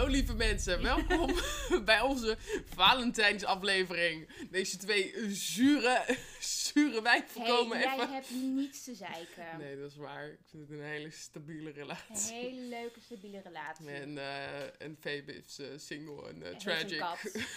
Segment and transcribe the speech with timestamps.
[0.00, 1.34] Hallo lieve mensen, welkom
[1.84, 4.28] bij onze Valentijnsaflevering.
[4.50, 8.12] Deze twee zure, zure wijven Hey, komen jij even...
[8.12, 9.58] hebt niets te zeiken.
[9.58, 10.26] Nee, dat is waar.
[10.26, 12.34] Ik vind het een hele stabiele Een relatie.
[12.34, 13.88] hele leuke, stabiele relatie.
[13.90, 16.98] En, eh en Febe is eh, single en eh, heeft een tragic.
[16.98, 17.32] kat.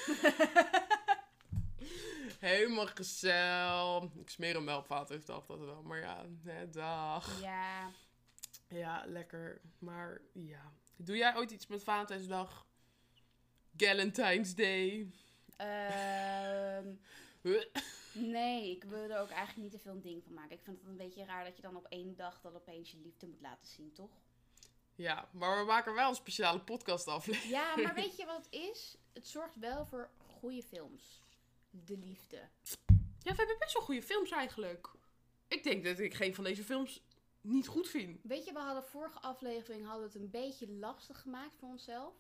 [2.50, 4.04] Helemaal gezellig.
[4.16, 5.82] Ik smeer hem wel op Valentijnsdag, dat wel.
[5.82, 6.26] Maar ja,
[6.72, 7.42] dag.
[7.42, 7.92] Ja,
[8.68, 9.62] Ja, lekker.
[9.80, 10.72] Maar ja.
[10.96, 12.66] Doe jij ooit iets met Valentijnsdag?
[13.78, 15.12] Valentine's Day?
[15.58, 16.88] ehm,
[18.14, 20.52] nee, ik wil er ook eigenlijk niet te veel een ding van maken.
[20.56, 22.98] Ik vind het een beetje raar dat je dan op één dag dan opeens je
[22.98, 24.12] liefde moet laten zien, toch?
[24.96, 27.52] Ja, maar we maken wel een speciale podcast aflevering.
[27.52, 28.98] Ja, maar weet je wat het is?
[29.14, 31.22] Het zorgt wel voor goede films.
[31.70, 32.38] De liefde.
[33.20, 34.90] Ja, we hebben best wel goede films eigenlijk.
[35.48, 37.02] Ik denk dat ik geen van deze films
[37.44, 38.20] niet goed vind.
[38.24, 42.14] Weet je, we hadden vorige aflevering hadden het een beetje lastig gemaakt voor onszelf.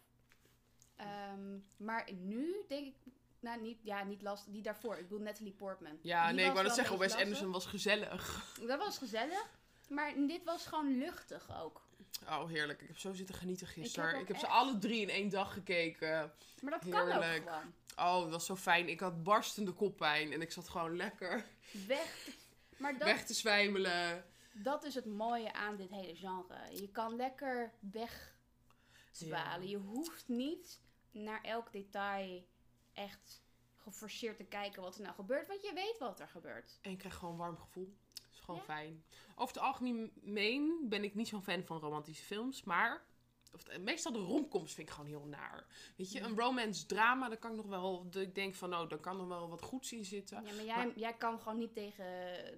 [0.95, 2.95] Ehm, maar nu denk ik,
[3.39, 4.95] nou niet, ja, niet lastig, die daarvoor.
[4.97, 5.97] Ik bedoel Natalie Portman.
[6.01, 8.53] Ja, Die nee, ik wou wel zeggen, Wes Anderson was gezellig.
[8.67, 9.49] Dat was gezellig.
[9.89, 11.81] Maar dit was gewoon luchtig ook.
[12.27, 12.81] Oh, heerlijk.
[12.81, 14.09] Ik heb zo zitten genieten gisteren.
[14.09, 16.33] heb Ik heb, ze alle drie in één dag gekeken.
[16.61, 17.73] Maar dat kan ook gewoon.
[17.95, 18.89] Oh, dat was zo fijn.
[18.89, 21.45] Ik had barstende koppijn en ik zat gewoon lekker
[21.87, 22.23] Weg.
[22.25, 22.31] te-
[22.77, 24.25] Maar dat, weg te zwijmelen.
[24.53, 26.81] Dat is het mooie aan dit hele genre.
[26.81, 29.67] Je kan lekker wegzwalen.
[29.67, 32.45] Je hoeft niet naar elk detail
[32.93, 33.41] echt
[33.75, 35.47] geforceerd te kijken wat er nou gebeurt.
[35.47, 36.79] Want je weet wat er gebeurt.
[36.81, 37.93] En ik krijg gewoon een warm gevoel.
[38.13, 38.65] Dat is gewoon Ja.
[38.65, 39.03] fijn.
[39.35, 42.63] Over het algemeen ben ik niet zo'n fan van romantische films.
[42.63, 43.05] Maar
[43.53, 45.65] of het- meestal de romcoms vind ik gewoon heel naar.
[45.97, 48.07] Weet je, een romance drama, daar kan ik nog wel...
[48.11, 50.43] Ik denk van, nou, daar kan er wel wat goeds in zitten.
[50.45, 52.05] Ja, maar jij, jij kan gewoon niet tegen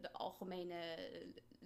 [0.01, 1.25] de algemene eh,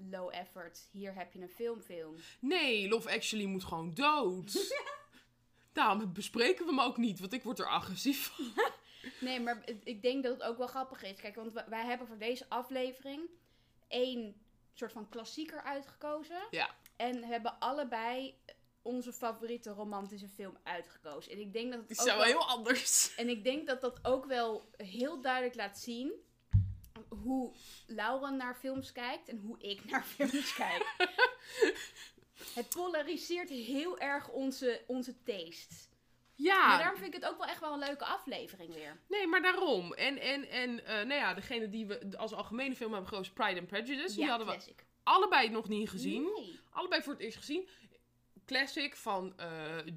[0.09, 0.87] low effort.
[0.91, 2.15] Hier heb je een filmfilm.
[2.39, 4.73] Nee, Love Actually moet gewoon dood.
[5.73, 8.45] Daarom bespreken we hem ook niet, want ik word er agressief van.
[9.19, 11.19] Nee, maar ik denk dat het ook wel grappig is.
[11.19, 13.21] Kijk, want wij- wij hebben voor deze aflevering
[13.87, 14.35] één
[14.73, 16.41] soort van klassieker uitgekozen.
[16.51, 16.75] Ja.
[16.95, 18.35] En hebben allebei
[18.81, 21.31] onze favoriete romantische film uitgekozen.
[21.31, 23.15] En ik denk dat het Die ook wel heel anders.
[23.15, 26.11] En ik denk dat dat ook wel heel duidelijk laat zien
[27.09, 27.53] hoe
[27.87, 30.85] Lauren naar films kijkt en hoe ik naar films kijk.
[32.53, 35.87] Het polariseert heel erg onze, onze taste.
[36.35, 38.99] Ja, Maar daarom vind ik het ook wel echt wel een leuke aflevering weer.
[39.07, 39.93] nee, maar daarom.
[39.93, 43.59] En, en, en eh, nou ja, degene die we als algemene film hebben gekozen, Pride
[43.59, 44.15] and Prejudice.
[44.15, 44.85] die hadden we classic.
[45.03, 46.23] allebei nog niet gezien.
[46.23, 46.59] Nee.
[46.69, 47.67] Allebei voor het eerst gezien.
[48.49, 49.47] Classic van eh,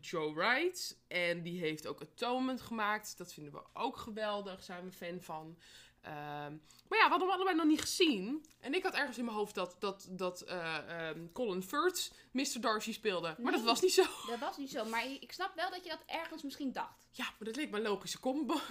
[0.01, 0.99] Joe Wright.
[1.09, 3.19] En die heeft ook Atonement gemaakt.
[3.19, 4.63] Dat vinden we ook geweldig.
[4.63, 5.59] Zijn we fan van.
[6.01, 6.57] Ehm,
[6.89, 8.45] maar ja, we hadden hem allebei nog niet gezien.
[8.61, 12.61] En ik had ergens in mijn hoofd dat, dat, dat eh, ehm, Colin Firth Mr.
[12.61, 13.35] Darcy speelde.
[13.39, 14.05] Maar dat was niet zo.
[14.27, 17.07] Dat was niet zo, maar ik snap wel dat je dat ergens misschien dacht.
[17.11, 18.21] Ja, maar dat leek me een logische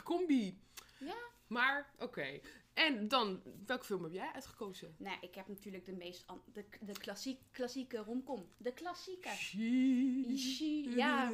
[0.03, 0.59] combi.
[0.97, 1.16] Ja.
[1.47, 2.40] Maar, oké.
[2.88, 4.96] En dan, welke film heb jij uitgekozen?
[4.97, 8.47] Nou, ik heb natuurlijk de meest an- de, de klassiek, klassieke romcom.
[8.58, 9.30] De klassieke.
[9.30, 10.34] She.
[10.38, 11.31] She, ja.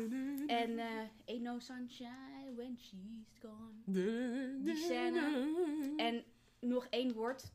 [0.48, 0.86] En eh
[1.26, 4.62] Ain't No Sunshine When She's Gone.
[4.64, 5.54] Die scène.
[5.98, 6.24] En
[6.60, 7.52] nog één woord.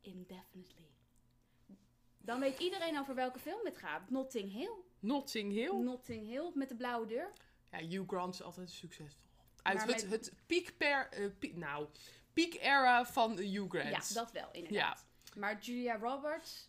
[0.00, 0.86] Indefinitely.
[2.18, 4.10] Dan weet iedereen over welke film het gaat.
[4.10, 4.72] Notting Hill.
[5.00, 5.72] Notting Hill.
[5.74, 7.32] Notting Hill met de blauwe deur.
[7.70, 9.22] Ja, Hugh Grant is altijd succesvol.
[9.62, 10.32] Uit Maar het, met- het
[11.42, 11.86] eh, nou,
[12.38, 14.08] peak era van Hugh Grant.
[14.08, 15.06] Ja, dat wel, inderdaad.
[15.36, 16.68] Maar Julia Roberts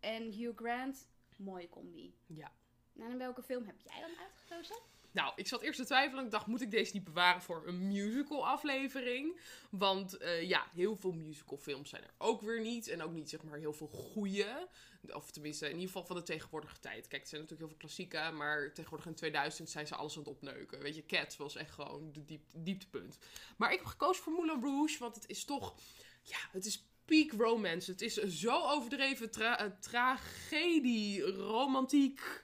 [0.00, 2.14] en Hugh Grant, mooie combi.
[2.26, 2.52] Ja.
[2.98, 4.76] En welke film heb jij dan uitgekozen?
[5.12, 6.24] Nou, ik zat eerst te twijfelen.
[6.24, 9.40] Ik dacht, moet ik deze niet bewaren voor een musical aflevering?
[9.70, 12.88] Want eh, ja, heel veel musical films zijn er ook weer niet.
[12.88, 14.68] En ook niet, zeg maar, heel veel goede.
[15.12, 17.08] Of tenminste, in ieder geval van de tegenwoordige tijd.
[17.08, 18.30] Kijk, er zijn natuurlijk heel veel klassieke.
[18.34, 20.82] Maar tegenwoordig in 2000 zijn ze alles aan het opneuken.
[20.82, 23.18] Weet je, Cat was echt gewoon de diep, dieptepunt.
[23.56, 24.98] Maar ik heb gekozen voor Moulin Rouge.
[24.98, 25.74] Want het is toch,
[26.22, 27.90] ja, het is peak romance.
[27.90, 32.42] Het is zo overdreven tra- tragedie, romantiek.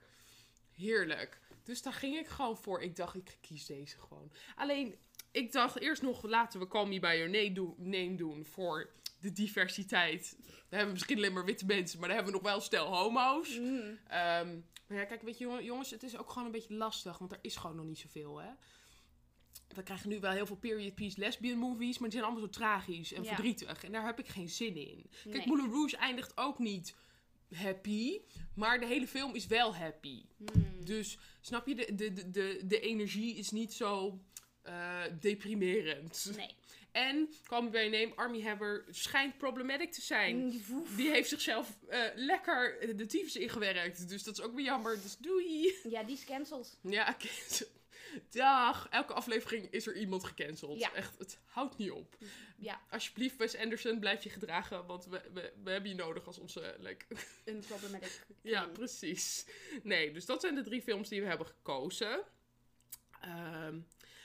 [0.74, 1.40] Heerlijk.
[1.64, 2.82] Dus daar ging ik gewoon voor.
[2.82, 4.32] Ik dacht, ik kies deze gewoon.
[4.56, 4.94] Alleen,
[5.30, 7.30] ik dacht eerst nog, laten we Call Me By Your
[7.78, 8.90] Name doen, voor
[9.20, 10.36] de diversiteit.
[10.38, 12.96] Dan hebben we misschien alleen maar witte mensen, maar dan hebben we nog wel stel
[12.96, 13.58] homo's.
[13.58, 13.98] Mm.
[14.06, 17.18] Ehm, maar ja, kijk, weet je jongen- jongens, het is ook gewoon een beetje lastig,
[17.18, 18.50] want er is gewoon nog niet zoveel, hè.
[19.68, 22.58] We krijgen nu wel heel veel period piece lesbian movies, maar die zijn allemaal zo
[22.58, 23.28] tragisch en Ja.
[23.28, 23.84] verdrietig.
[23.84, 25.06] En daar heb ik geen zin in.
[25.22, 25.46] Kijk, Nee.
[25.46, 26.94] Moulin Rouge eindigt ook niet
[27.54, 28.20] happy,
[28.54, 30.24] maar de hele film is wel happy.
[30.36, 30.84] Hmm.
[30.84, 34.20] Dus snap je, de, de, de, de, de energie is niet zo
[34.62, 36.32] eh, deprimerend.
[36.36, 36.54] Nee.
[36.94, 40.36] En By Your Name, Army Hammer, schijnt problematic te zijn.
[40.36, 40.84] Mm.
[40.96, 44.08] Die heeft zichzelf eh, lekker de tyfus ingewerkt.
[44.08, 45.02] Dus dat is ook weer jammer.
[45.02, 45.74] Dus doei.
[45.88, 46.78] Ja, die is cancelled.
[46.80, 47.66] Ja, cancel.
[48.30, 48.88] Dag.
[48.88, 50.78] Elke aflevering is er iemand gecanceld.
[50.78, 50.94] Ja.
[50.94, 52.16] Echt, het houdt niet op.
[52.56, 54.86] Ja, Alsjeblieft, Wes Anderson, blijf je gedragen.
[54.86, 56.76] Want we, we, we hebben je nodig als onze...
[56.78, 57.04] Like,
[57.44, 58.26] een problematic.
[58.42, 59.46] ja, precies.
[59.82, 62.24] Nee, dus dat zijn de drie films die we hebben gekozen.
[63.20, 63.80] Ehm,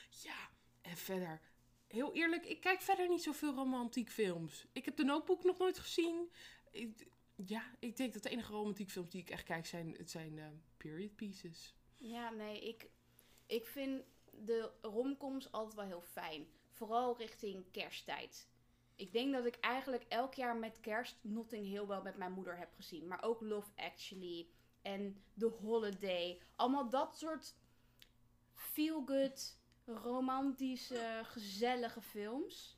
[0.10, 0.50] ja,
[0.82, 1.42] en verder...
[1.88, 4.66] Heel eerlijk, ik kijk verder niet zoveel romantiek films.
[4.72, 6.32] Ik heb de Notebook nog nooit gezien.
[6.72, 10.12] Ik, ja, ik denk dat de enige romantiek films die ik echt kijk zijn, het
[10.12, 10.46] zijn eh,
[10.78, 11.76] period pieces.
[11.98, 12.88] Ja, nee, ik,
[13.50, 16.48] ik vind de romcoms altijd wel heel fijn.
[16.72, 18.48] Vooral richting kersttijd.
[18.96, 22.58] Ik denk dat ik eigenlijk elk jaar met kerst Notting Hill wel met mijn moeder
[22.58, 23.08] heb gezien.
[23.08, 24.48] Maar ook Love Actually
[24.82, 26.42] en The Holiday.
[26.56, 27.56] Allemaal dat soort
[28.54, 32.78] feel-good, romantische, gezellige films.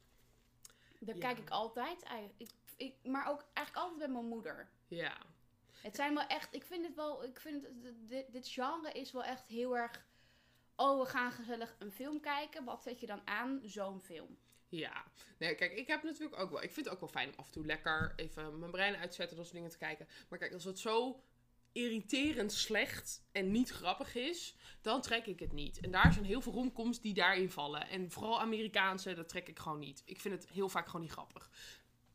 [0.99, 1.21] Daar Ja.
[1.21, 2.03] kijk ik altijd.
[2.37, 4.69] Ik, ik, maar ook eigenlijk altijd met mijn moeder.
[4.87, 5.17] Ja.
[5.81, 9.11] Het zijn wel echt, ik vind het wel, ik vind het, dit, dit genre is
[9.11, 10.09] wel echt heel erg.
[10.75, 12.63] Oh, we gaan gezellig een film kijken.
[12.63, 13.59] Wat zet je dan aan?
[13.63, 14.37] Zo'n film.
[14.69, 15.05] Ja,
[15.37, 16.63] nee, kijk, ik heb natuurlijk ook wel.
[16.63, 19.35] Ik vind het ook wel fijn om af en toe lekker even mijn brein uitzetten,
[19.35, 20.07] dat soort dingen te kijken.
[20.29, 21.23] Maar kijk, als het zo
[21.71, 25.79] irriterend slecht en niet grappig is, dan trek ik het niet.
[25.79, 27.87] En daar zijn heel veel romcoms die daarin vallen.
[27.89, 30.01] En vooral Amerikaanse, dat trek ik gewoon niet.
[30.05, 31.49] Ik vind het heel vaak gewoon niet grappig.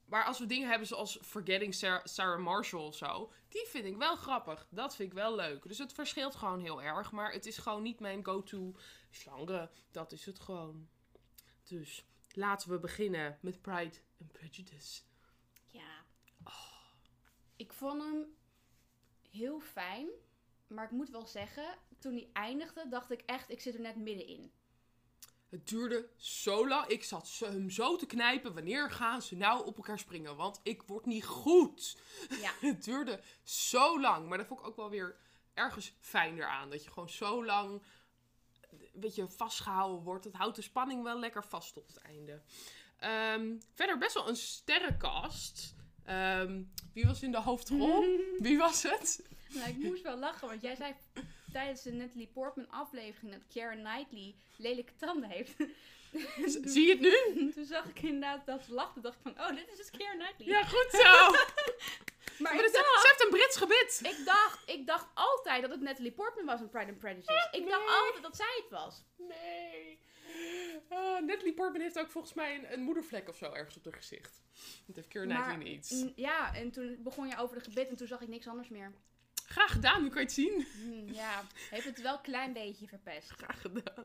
[0.07, 1.75] Maar als we dingen hebben zoals Forgetting
[2.05, 4.67] Sarah, Marshall of zo, die vind ik wel grappig.
[4.71, 5.69] Dat vind ik wel leuk.
[5.69, 7.13] Dus het verschilt gewoon heel erg.
[7.13, 8.75] Maar het is gewoon niet mijn go-to
[9.11, 9.71] genre.
[9.91, 10.89] Dat is het gewoon.
[11.65, 15.03] Dus laten we beginnen met Pride and Prejudice.
[15.69, 16.05] Ja.
[17.57, 18.37] Ik vond hem
[19.31, 20.09] heel fijn.
[20.67, 23.97] Maar ik moet wel zeggen, toen hij eindigde, dacht ik echt, ik zit er net
[23.97, 24.53] middenin.
[25.49, 26.87] Het duurde zo lang.
[26.87, 28.55] Ik zat hem zo te knijpen.
[28.55, 30.37] Wanneer gaan ze nou op elkaar springen?
[30.37, 31.97] Want ik word niet goed.
[32.41, 32.53] Ja.
[32.69, 34.29] Het duurde zo lang.
[34.29, 35.17] Maar dat vond ik ook wel weer
[35.55, 36.71] ergens fijner aan.
[36.71, 37.83] Dat je gewoon zo lang
[38.71, 40.25] een beetje vastgehouden wordt.
[40.25, 42.43] Het houdt de spanning wel lekker vast tot het einde.
[42.99, 45.75] Ehm, verder best wel een sterrenkast.
[46.05, 46.63] Ehm,
[46.93, 48.05] wie was in de hoofdrol?
[48.39, 49.29] Wie was het?
[49.49, 50.95] Nou, ik moest wel lachen, want jij zei
[51.57, 55.57] tijdens de Natalie Portman aflevering dat Keira Knightley lelijke tanden heeft.
[56.73, 57.17] Zie je het nu?
[57.55, 59.01] Toen zag ik inderdaad dat ze lachte.
[59.01, 60.49] dacht ik van, oh, dit is dus Keira Knightley.
[60.49, 60.99] Ja, goed zo.
[62.43, 64.01] maar Maar dacht, ze heeft een Brits gebit.
[64.19, 67.49] ik, dacht, ik dacht altijd dat het Natalie Portman was in Pride and Prejudice.
[67.53, 69.03] Ik dacht altijd dat zij het was.
[69.17, 69.99] Nee.
[70.93, 73.95] Uh, Natalie Portman heeft ook volgens mij een, een moedervlek of zo ergens op haar
[73.95, 74.43] gezicht.
[74.87, 76.13] Dat heeft Keira Knightley niet.
[76.17, 78.93] Ja, en toen begon je over de gebit en toen zag ik niks anders meer.
[79.47, 80.67] Graag gedaan, nu kan je het zien.
[80.83, 83.31] Hm, ja, heeft het wel een klein beetje verpest.
[83.31, 84.05] Graag gedaan.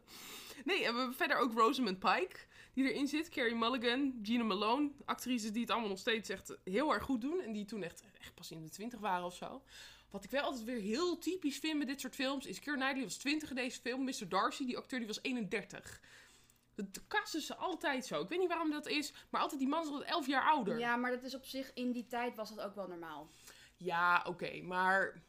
[0.65, 2.35] Nee, en we hebben verder ook Rosamund Pike,
[2.73, 3.29] die erin zit.
[3.29, 4.91] Carrie Mulligan, Gina Malone.
[5.05, 7.41] Actrices die het allemaal nog steeds echt heel erg goed doen.
[7.41, 9.63] En die toen echt, echt pas in de twintig waren of zo.
[10.09, 12.45] Wat ik wel altijd weer heel typisch vind met dit soort films...
[12.45, 14.03] is Keira Knightley was 20 in deze film.
[14.03, 14.29] Mr.
[14.29, 16.01] Darcy, die acteur, die was 31.
[16.75, 18.21] Dat de kasten ze altijd zo.
[18.21, 20.79] Ik weet niet waarom dat is, maar altijd die man is altijd 11 jaar ouder.
[20.79, 23.29] Ja, maar dat is op zich, in die tijd was dat ook wel normaal.
[23.77, 25.21] Ja, oké, maar...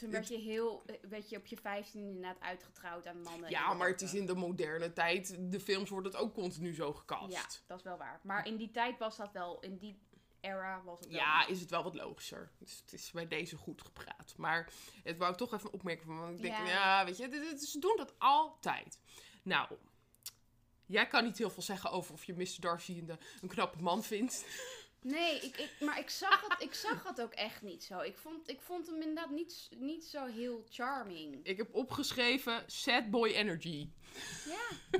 [0.00, 3.50] Toen werd je heel, eh, werd je op je 15 inderdaad uitgetrouwd aan mannen.
[3.50, 4.28] Ja, maar het is 30.
[4.28, 5.36] in de moderne tijd...
[5.52, 7.32] De films worden het ook continu zo gekast.
[7.32, 8.20] Ja, dat is wel waar.
[8.22, 9.98] Maar in die tijd was dat wel, in die
[10.40, 11.16] era was het wel.
[11.20, 12.50] Ja, is het wel wat logischer.
[12.58, 14.34] Dus het is bij deze goed gepraat.
[14.36, 16.06] Maar het wou ik toch even opmerken.
[16.06, 16.66] van, Want ik denk, Ja.
[16.66, 18.98] ja, weet je, dit- dit- ze doen dat altijd.
[19.42, 19.68] Nou,
[20.86, 22.56] jij kan niet heel veel zeggen over of je Mr.
[22.60, 24.44] Darcy een, een knappe man vindt.
[25.02, 28.00] Nee, ik, ik, maar ik zag, het, ik zag het ook echt niet zo.
[28.00, 31.40] Ik vond, ik vond hem inderdaad niet, niet zo heel charming.
[31.46, 33.88] Ik heb opgeschreven sad boy energy.
[34.46, 34.68] Ja,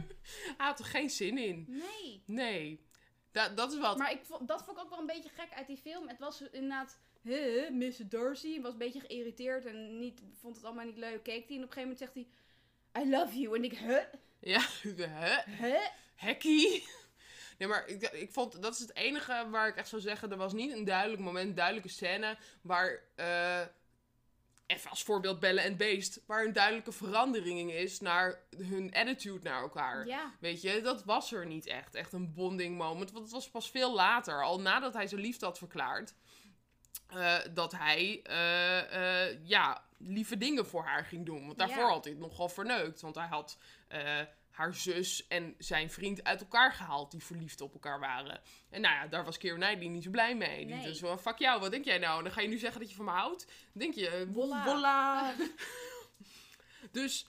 [0.56, 1.64] Hij had er geen zin in.
[1.68, 2.22] nee.
[2.26, 2.88] Nee.
[3.32, 3.98] Dat, dat is wat.
[3.98, 6.08] Maar ik vond, dat vond ik ook wel een beetje gek uit die film.
[6.08, 8.08] Het was inderdaad, huh, Mr.
[8.08, 11.22] Darcy was een beetje geïrriteerd en niet, vond het allemaal niet leuk.
[11.22, 12.26] Keek hij en op een gegeven moment zegt hij,
[13.04, 13.56] I love you.
[13.56, 14.02] En ik, huh?
[14.40, 14.60] Ja,
[15.20, 15.52] hè?
[15.68, 15.86] Huh?
[16.14, 16.84] Hekkie.
[17.60, 20.36] Nee, maar ik, ik vond, dat is het enige waar ik echt zou zeggen, er
[20.36, 23.60] was niet een duidelijk moment, duidelijke scène, waar, eh,
[24.66, 29.60] even als voorbeeld Belle en Beest, waar een duidelijke verandering is naar hun attitude naar
[29.62, 30.06] elkaar.
[30.06, 30.34] Ja.
[30.40, 31.94] Weet je, dat was er niet echt.
[31.94, 33.10] Echt een bonding moment.
[33.12, 36.14] Want het was pas veel later, al nadat hij zijn liefde had verklaard,
[37.06, 41.46] eh, dat hij, eh, ja, lieve dingen voor haar ging doen.
[41.46, 41.88] Want daarvoor Ja.
[41.88, 43.00] had hij het nogal verneukt.
[43.00, 43.58] Want hij had
[44.60, 48.40] haar zus en zijn vriend uit elkaar gehaald die verliefd op elkaar waren.
[48.70, 50.66] En nou ja, daar was Keira Knightley niet zo blij mee.
[50.66, 50.84] Die Nee.
[50.84, 52.18] dus van, fuck jou, wat denk jij nou?
[52.18, 53.46] En dan ga je nu zeggen dat je van me houdt?
[53.46, 54.64] Dan denk je, voilà.
[56.90, 57.26] dus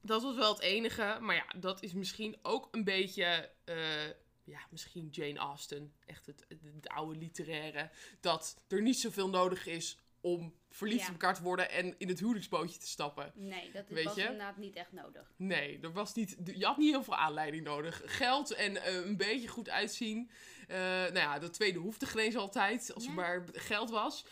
[0.00, 1.18] Dat was wel het enige.
[1.20, 3.50] Maar ja, dat is misschien ook een beetje.
[3.64, 4.06] eh,
[4.44, 5.94] ja, misschien Jane Austen.
[6.06, 7.90] Echt het, het, het oude literaire.
[8.20, 11.06] Dat er niet zoveel nodig is om verliefd Ja.
[11.06, 13.32] op elkaar te worden en in het huwelijksbootje te stappen.
[13.34, 14.20] Nee, dat Weet was je?
[14.20, 15.32] inderdaad niet echt nodig.
[15.36, 18.02] Nee, er was niet, je had niet heel veel aanleiding nodig.
[18.04, 20.30] Geld en eh, een beetje goed uitzien.
[20.68, 22.94] Eh, nou ja, dat tweede hoefde geen eens altijd.
[22.94, 23.08] Als Ja.
[23.10, 24.26] er maar geld was.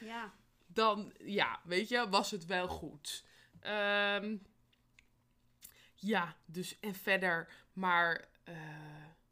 [0.00, 0.32] Ja.
[0.72, 3.24] Dan, ja, weet je, was het wel goed.
[3.60, 4.36] Ehm,
[5.94, 7.52] ja, dus en verder.
[7.72, 8.54] Maar eh,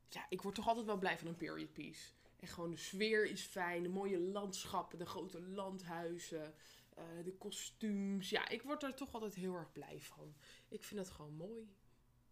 [0.09, 2.11] ja, ik word toch altijd wel blij van een period piece.
[2.41, 3.83] En gewoon de sfeer is fijn.
[3.83, 6.55] De mooie landschappen, de grote landhuizen.
[6.95, 8.31] eh, de kostuums.
[8.31, 10.35] Ja, ik word er toch altijd heel erg blij van.
[10.69, 11.69] Ik vind het gewoon mooi.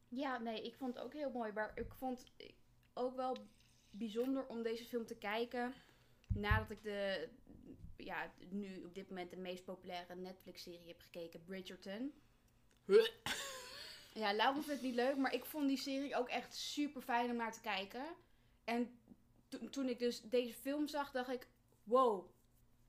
[0.09, 1.53] Ja, nee, ik vond het ook heel mooi.
[1.53, 2.55] Maar ik vond het
[2.95, 3.37] ook wel
[3.91, 5.75] bijzonder om deze film te kijken.
[6.27, 7.29] Nadat ik de,
[7.97, 12.13] ja, nu op dit moment de meest populaire Netflix-serie heb gekeken, Bridgerton.
[12.85, 13.09] Huh.
[14.15, 17.31] Ja, Laura vindt het niet leuk, maar ik vond die serie ook echt super fijn
[17.31, 18.05] om naar te kijken.
[18.65, 18.99] En
[19.49, 21.49] to- toen ik dus deze film zag, dacht ik,
[21.85, 22.31] wow,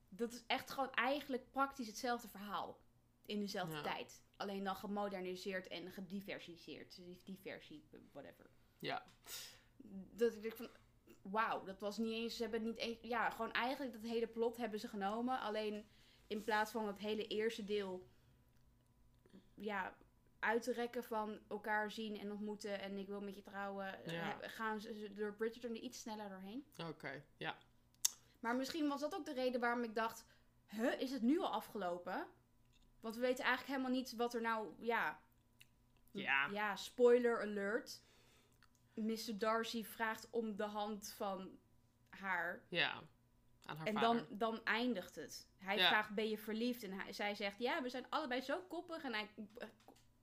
[0.09, 2.79] dat is echt gewoon eigenlijk praktisch hetzelfde verhaal.
[3.25, 3.81] In dezelfde Ja.
[3.81, 4.23] tijd.
[4.35, 6.99] Alleen dan gemoderniseerd en gediversiseerd.
[7.25, 8.49] Diversie, whatever.
[8.79, 9.05] Ja.
[10.13, 10.69] Dat ik van,
[11.21, 14.57] wauw, dat was niet eens, ze hebben niet eens, ja, gewoon eigenlijk dat hele plot
[14.57, 15.39] hebben ze genomen.
[15.39, 15.87] Alleen
[16.27, 18.07] in plaats van het hele eerste deel,
[19.53, 19.97] ja,
[20.39, 24.37] uit te rekken van elkaar zien en ontmoeten en ik wil met je trouwen, Ja.
[24.41, 26.65] gaan ze door Bridgerton er iets sneller doorheen.
[26.89, 27.57] Oké, ja.
[28.39, 30.25] Maar misschien was dat ook de reden waarom ik dacht,
[30.67, 32.27] huh, is het nu al afgelopen?
[32.99, 35.19] Want we weten eigenlijk helemaal niet wat er nou, ja,
[36.11, 36.47] Ja.
[36.51, 38.01] ja, spoiler alert.
[38.93, 39.37] Mr.
[39.37, 41.59] Darcy vraagt om de hand van
[42.09, 42.63] haar.
[42.69, 43.03] Ja.
[43.65, 44.27] Aan haar en vader.
[44.27, 45.47] dan, dan eindigt het.
[45.57, 45.87] Hij Ja.
[45.87, 46.83] vraagt, ben je verliefd?
[46.83, 49.03] En hij, zij zegt, ja, we zijn allebei zo koppig.
[49.03, 49.29] En hij,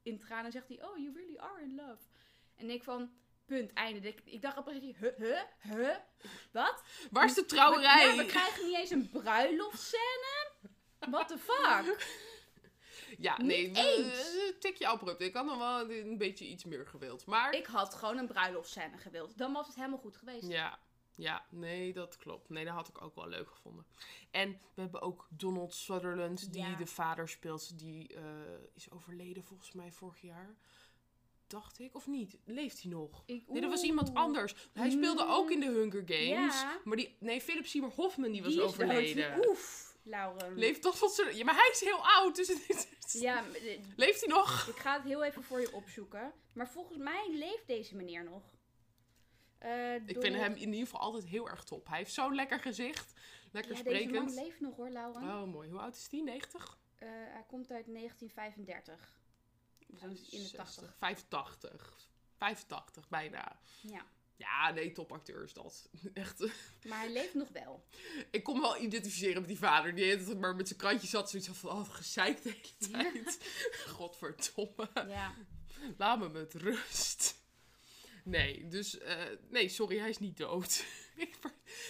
[0.04, 2.02] in tranen zegt hij, oh, you really are in love.
[2.56, 3.11] En ik van,
[3.46, 4.08] punt, einde.
[4.08, 5.96] Ik, ik dacht op een gegeven moment, huh, huh, huh?
[6.52, 6.82] Wat?
[7.11, 8.06] Waar is de We, trouwerij?
[8.06, 10.52] ja, we krijgen niet eens een bruiloftscène?
[10.99, 12.06] What the fuck?
[13.18, 14.34] Ja, Niet nee, eens.
[14.34, 15.20] een tikje abrupt.
[15.20, 17.26] Ik had nog wel een beetje iets meer gewild.
[17.26, 19.38] Maar Ik had gewoon een bruiloftscène gewild.
[19.38, 20.46] Dan was het helemaal goed geweest.
[20.49, 20.78] ja,
[21.16, 22.49] ja, nee, dat klopt.
[22.49, 23.87] Nee, dat had ik ook wel leuk gevonden.
[24.30, 26.76] En we hebben ook Donald Sutherland, die Ja.
[26.76, 27.78] de vader speelt.
[27.78, 28.23] Die eh,
[28.75, 30.56] is overleden volgens mij vorig jaar.
[31.47, 32.37] Dacht ik, of niet?
[32.44, 33.23] Leeft hij nog?
[33.26, 34.54] Ik- Nee, dat was iemand anders.
[34.73, 35.30] Hij speelde Mm.
[35.30, 36.61] ook in de Hunger Games.
[36.61, 36.80] Ja.
[36.85, 39.49] Maar die, nee, Philip Seymour Hoffman, die was Die overleden.
[39.49, 40.54] Oef, Lauren.
[40.59, 41.30] Leeft toch wat ze.
[41.35, 43.44] Ja, maar hij is heel oud, dus het is- Ja,
[43.97, 44.66] Leeft hij nog?
[44.68, 46.33] ik ga het heel even voor je opzoeken.
[46.52, 48.42] Maar volgens mij leeft deze meneer nog.
[49.64, 51.88] Eh, Ik vind hem in ieder geval altijd heel erg top.
[51.88, 53.12] Hij heeft zo'n lekker gezicht.
[53.52, 54.35] Lekker Ja, deze man sprekend.
[54.47, 55.23] leeft nog hoor, Lauren.
[55.23, 55.71] Oh, mooi.
[55.71, 56.23] Hoe oud is die?
[56.23, 56.78] 90?
[56.94, 59.18] Eh, hij komt uit 1935.
[59.87, 60.09] Dus in
[60.42, 60.94] de 60, 80.
[60.99, 62.09] 85.
[62.37, 63.59] 85, bijna.
[63.80, 64.06] Ja.
[64.37, 65.88] Ja, nee, topacteur is dat.
[66.14, 66.40] Echt.
[66.87, 67.85] Maar hij leeft nog wel.
[68.30, 69.94] Ik kon me wel identificeren met die vader.
[69.94, 71.30] Die het maar met zijn krantje zat.
[71.30, 73.38] Zoiets van, oh, gezeikt de hele tijd.
[73.97, 74.88] Godverdomme.
[75.09, 75.35] Ja.
[75.97, 77.42] Laat me met rust.
[78.25, 78.99] Nee, dus...
[78.99, 80.85] eh, nee, sorry, hij is niet dood.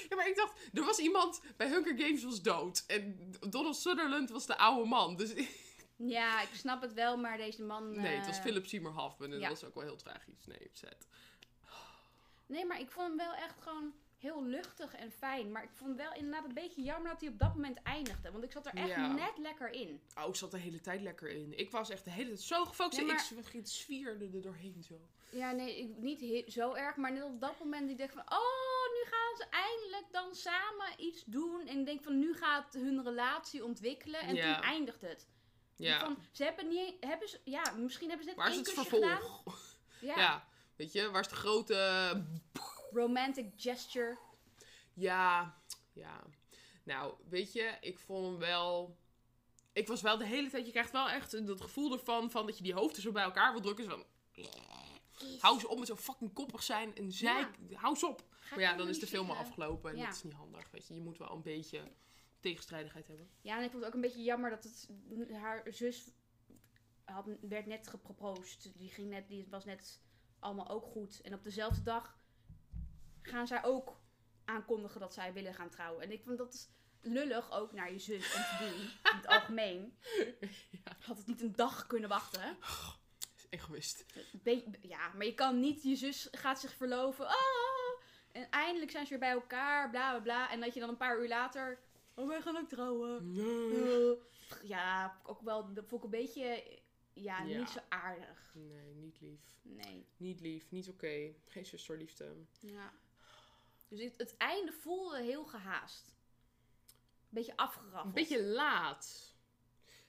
[0.09, 0.53] Ja, maar ik dacht...
[0.73, 2.85] Er was iemand bij Hunger Games was dood.
[2.87, 5.17] En Donald Sutherland was de oude man.
[5.17, 5.33] Dus
[6.17, 8.01] ja, ik snap het wel, maar deze man...
[8.01, 9.33] nee, het was eh, Philip Seymour Hoffman.
[9.33, 9.49] En ja.
[9.49, 10.47] dat was ook wel heel tragisch.
[10.47, 11.09] Nee, zet.
[12.47, 15.53] Nee, maar ik vond hem wel echt gewoon heel luchtig en fijn.
[15.53, 18.31] Maar ik vond wel inderdaad een beetje jammer dat hij op dat moment eindigde.
[18.31, 19.13] Want ik zat er echt Ja.
[19.13, 20.01] net lekker in.
[20.19, 21.59] Oh, ik zat de hele tijd lekker in.
[21.59, 23.01] Ik was echt de hele tijd zo gefocust.
[23.01, 25.01] Ja, maar- Ik zw- Ik zwierde er doorheen zo.
[25.31, 26.97] Ja, nee, ik, niet zo erg.
[26.97, 28.23] Maar net op dat moment ik dacht van...
[28.23, 31.67] Oh, nu gaan ze eindelijk dan samen iets doen.
[31.67, 34.21] En ik denk van, nu gaat hun relatie ontwikkelen.
[34.21, 34.55] En Ja.
[34.55, 35.29] toen eindigt het.
[35.77, 35.99] Ja.
[36.01, 36.95] Van, ze hebben niet...
[37.01, 39.03] Hebben ze, ja, misschien hebben ze net Waar is het vervolg?
[39.03, 39.55] gedaan.
[40.01, 40.17] Ja.
[40.17, 40.49] Ja.
[40.77, 41.75] Weet je, waar is de grote...
[42.95, 44.19] Romantic gesture.
[44.93, 45.59] Ja,
[45.93, 46.23] ja.
[46.85, 48.99] Nou, weet je, ik vond hem wel...
[49.73, 50.67] Ik was wel de hele tijd...
[50.67, 52.31] Je krijgt wel echt dat gevoel ervan...
[52.31, 53.85] Van dat je die hoofden zo bij elkaar wil drukken.
[53.85, 54.05] Zo van...
[55.39, 56.95] Hou ze op met zo fucking koppig zijn.
[56.95, 57.49] En zij...
[57.73, 58.25] Hou ze op.
[58.51, 59.91] Maar ja, dan is de film al afgelopen.
[59.91, 60.05] En Ja.
[60.05, 60.71] dat is niet handig.
[60.71, 61.93] Weet je, je moet wel een beetje
[62.41, 63.29] tegenstrijdigheid hebben.
[63.41, 64.89] Ja, en ik vond het ook een beetje jammer dat het,
[65.33, 66.11] haar zus
[67.05, 68.73] had, werd net geproposed.
[68.77, 70.03] Die, ging net, die was net
[70.39, 71.21] allemaal ook goed.
[71.21, 72.19] En op dezelfde dag
[73.27, 74.01] gaan zij ook
[74.45, 76.03] aankondigen dat zij willen gaan trouwen.
[76.03, 78.81] En ik vond dat lullig ook naar je zus om te doen.
[79.13, 79.99] In het algemeen.
[80.71, 80.97] Ja.
[81.01, 82.57] Had het niet een dag kunnen wachten.
[83.37, 84.05] Is egoïst.
[84.43, 87.27] Be- ja, maar je kan niet, je zus gaat zich verloven.
[87.27, 87.35] Ah!
[88.33, 90.51] En eindelijk zijn ze weer bij elkaar, bla bla bla.
[90.51, 91.79] En dat je dan een paar uur later.
[92.15, 93.33] Oh, wij gaan ook trouwen.
[93.33, 94.19] Nee.
[94.63, 96.79] Ja, ook wel, dat vond ik een beetje
[97.13, 97.59] ja, Ja.
[97.59, 98.51] niet zo aardig.
[98.55, 99.41] Nee, niet lief.
[99.63, 100.07] Nee.
[100.17, 101.35] Niet lief, niet oké.
[101.47, 102.35] Geen zusterliefde.
[102.61, 102.93] Ja.
[103.95, 106.15] Dus het, het einde voelde heel gehaast.
[107.29, 108.05] Beetje afgeraffeld.
[108.05, 109.33] Een beetje laat.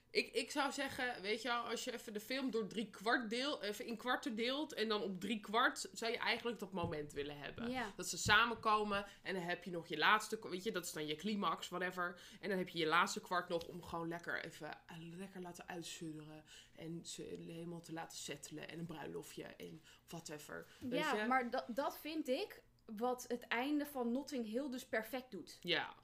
[0.10, 3.30] Ik, ik zou zeggen, weet je wel, als je even de film door drie kwart
[3.30, 7.14] deel, even in kwarten deelt en dan op drie kwart zou je eigenlijk dat moment
[7.14, 7.70] willen hebben.
[7.70, 7.94] Ja.
[7.96, 11.08] Dat ze samenkomen en dan heb je nog je laatste, weet je, dat is dan
[11.08, 12.20] je climax, whatever.
[12.40, 15.68] En dan heb je je laatste kwart nog om gewoon lekker even eh, lekker laten
[15.68, 16.44] uitsudderen.
[16.76, 20.68] En ze helemaal te laten settelen en een bruiloftje en whatever.
[20.80, 25.58] Ja, maar dat, dat vind ik wat het einde van Notting Hill dus perfect doet.
[25.62, 25.96] Ja.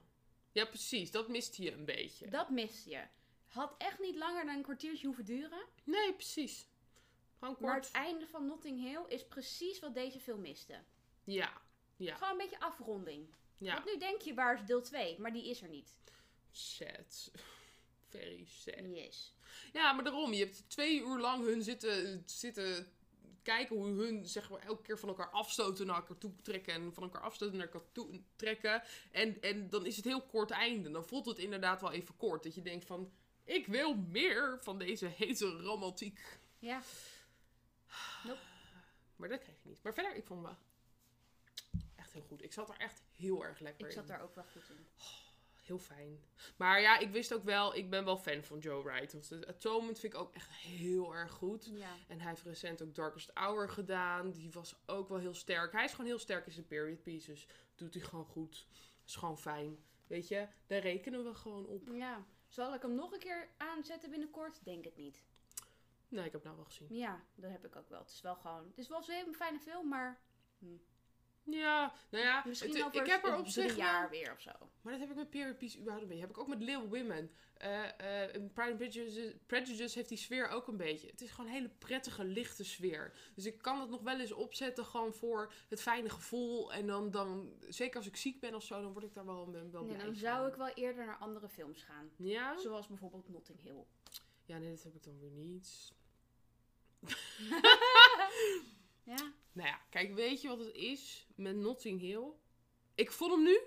[0.51, 1.11] Ja, precies.
[1.11, 2.27] Dat miste je een beetje.
[2.27, 3.03] Dat miste je.
[3.47, 5.65] Had echt niet langer dan een kwartiertje hoeven duren.
[5.83, 6.65] Nee, precies.
[7.39, 7.85] Gewoon Maar kort.
[7.85, 10.79] het einde van Notting Hill is precies wat deze film miste.
[11.23, 11.61] Ja.
[11.95, 12.15] Ja.
[12.15, 13.27] Gewoon een beetje afronding.
[13.57, 13.73] Ja.
[13.73, 15.19] Want nu denk je, waar is deel 2?
[15.19, 15.97] Maar die is er niet.
[16.51, 17.31] Sad.
[18.09, 18.85] Very sad.
[18.93, 19.35] Yes.
[19.73, 20.33] Ja, maar daarom.
[20.33, 22.91] Je hebt twee uur lang hun zitten, zitten
[23.41, 26.73] kijken hoe hun zeg maar, elke keer van elkaar afstoten naar elkaar toe trekken.
[26.73, 28.83] En van elkaar afstoten naar elkaar toe trekken.
[29.11, 30.91] En, en dan is het heel kort einde.
[30.91, 32.43] Dan voelt het inderdaad wel even kort.
[32.43, 33.11] Dat je denkt van,
[33.43, 36.39] ik wil meer van deze hete romantiek.
[36.59, 36.81] Ja.
[39.15, 39.83] Maar dat kreeg je niet.
[39.83, 40.57] Maar verder, ik vond wel
[41.95, 42.43] echt heel goed.
[42.43, 43.97] Ik zat er echt heel erg lekker Ik in.
[43.97, 44.87] zat daar ook wel goed in.
[45.71, 46.19] Heel fijn.
[46.55, 49.11] Maar ja, ik wist ook wel, ik ben wel fan van Joe Wright.
[49.13, 51.69] Want de Atonement vind ik ook echt heel erg goed.
[51.73, 51.95] Ja.
[52.07, 54.31] En hij heeft recent ook Darkest Hour gedaan.
[54.31, 55.71] Die was ook wel heel sterk.
[55.71, 57.47] Hij is gewoon heel sterk in zijn period pieces.
[57.75, 58.67] Doet hij gewoon goed.
[59.05, 59.77] Is gewoon fijn.
[60.07, 61.87] Weet je, daar rekenen we gewoon op.
[61.91, 62.25] ja.
[62.47, 64.63] Zal ik hem nog een keer aanzetten binnenkort?
[64.63, 65.23] Denk het niet.
[66.07, 66.87] Nee, ik heb het nou wel gezien.
[66.89, 67.99] Ja, dat heb ik ook wel.
[67.99, 68.67] Het is wel gewoon...
[68.67, 70.21] Het is wel een fijne film, maar...
[71.43, 74.41] Ja, nou ja, Misschien het- over ik heb er op zich wel- jaar weer of
[74.41, 74.51] zo.
[74.81, 76.23] Maar dat heb ik met period piece überhaupt een beetje.
[76.25, 77.31] Heb ik ook met Little Women.
[77.53, 77.83] Eh,
[78.23, 81.07] eh, Pride and Prejudice, Prejudice heeft die sfeer ook een beetje.
[81.07, 83.13] Het is gewoon een hele prettige, lichte sfeer.
[83.35, 86.73] Dus ik kan het nog wel eens opzetten gewoon voor het fijne gevoel.
[86.73, 89.51] En dan, dan zeker als ik ziek ben of zo, dan word ik daar wel,
[89.51, 92.09] wel Nee, blij dan zou ik wel eerder naar andere films gaan.
[92.15, 92.57] Ja?
[92.57, 93.83] Zoals bijvoorbeeld Notting Hill.
[94.45, 95.93] Ja, nee, dat heb ik dan weer niet.
[99.03, 99.31] Ja?
[99.61, 102.31] Nou ja, kijk, weet je wat het is met Notting Hill?
[102.95, 103.59] Ik vond hem nu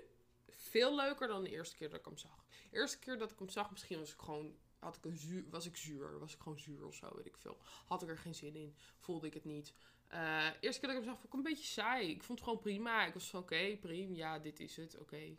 [0.47, 2.45] veel leuker dan de eerste keer dat ik hem zag.
[2.69, 5.49] De eerste keer dat ik hem zag, misschien was ik gewoon, had ik een zuur,
[5.49, 7.57] was ik zuur, was ik gewoon zuur of zo, weet ik veel.
[7.85, 9.73] Had ik er geen zin in, voelde ik het niet.
[10.09, 12.09] De eerste keer dat ik hem zag, vond ik een beetje saai.
[12.09, 13.05] Ik vond het gewoon prima.
[13.05, 15.37] Ik was van, oké, prima, ja, dit is het, oké,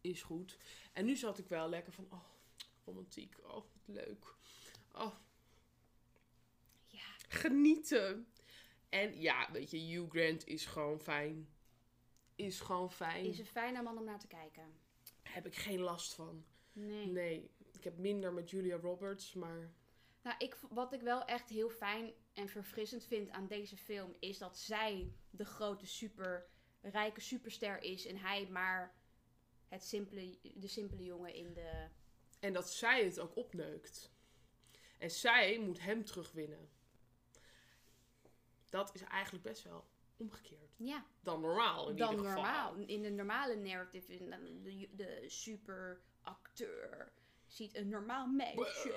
[0.00, 0.58] is goed.
[0.92, 2.24] En nu zat ik wel lekker van, oh,
[2.84, 4.34] romantiek, oh, wat leuk.
[4.92, 5.14] Oh,
[6.86, 7.06] Ja.
[7.28, 8.26] genieten.
[8.88, 11.48] En ja, weet je, Hugh Grant is gewoon fijn.
[12.34, 13.24] Is gewoon fijn.
[13.24, 14.74] Is een fijne man om naar te kijken.
[15.22, 16.44] Heb ik geen last van.
[16.72, 17.06] Nee.
[17.06, 19.72] Nee, ik heb minder met Julia Roberts, maar...
[20.22, 24.16] Nou, ik, wat ik wel echt heel fijn en verfrissend vind aan deze film...
[24.18, 26.48] is dat zij de grote super
[26.80, 28.06] rijke superster is...
[28.06, 28.94] en hij maar
[29.68, 31.88] het simpele, de simpele jongen in de...
[32.40, 34.12] En dat zij het ook opneukt.
[34.98, 36.68] En zij moet hem terugwinnen.
[38.68, 40.74] Dat is eigenlijk best wel omgekeerd.
[40.76, 42.42] Ja, Dan normaal in dan ieder geval.
[42.42, 42.74] normaal.
[42.86, 47.12] In de normale narrative, in de, de, de superacteur
[47.46, 48.94] ziet een normaal meisje.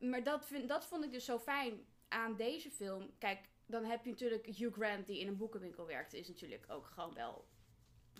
[0.00, 3.10] Maar dat, vind, dat vond ik dus zo fijn aan deze film.
[3.18, 6.12] Kijk, dan heb je natuurlijk Hugh Grant die in een boekenwinkel werkt.
[6.12, 7.48] Is natuurlijk ook gewoon wel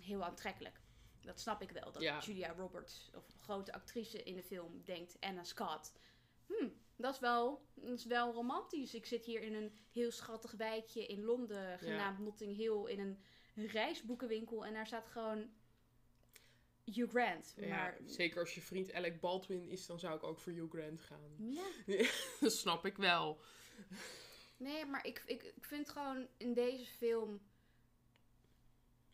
[0.01, 0.81] heel aantrekkelijk.
[1.21, 1.91] Dat snap ik wel.
[1.91, 2.19] Dat Ja.
[2.19, 5.93] Julia Roberts, of een grote actrice in de film, denkt Anna Scott.
[6.47, 8.93] Hm, dat is, wel, dat is wel romantisch.
[8.93, 13.19] Ik zit hier in een heel schattig wijkje in Londen, genaamd Notting Hill, in een
[13.67, 14.65] reisboekenwinkel.
[14.65, 15.49] En daar staat gewoon
[16.83, 17.53] Hugh Grant.
[17.55, 20.71] Ja, Maar, zeker als je vriend Alec Baldwin is, dan zou ik ook voor Hugh
[20.71, 21.35] Grant gaan.
[21.37, 21.67] ja.
[22.39, 23.39] dat snap ik wel.
[24.57, 27.41] Nee, maar ik, ik, ik vind gewoon in deze film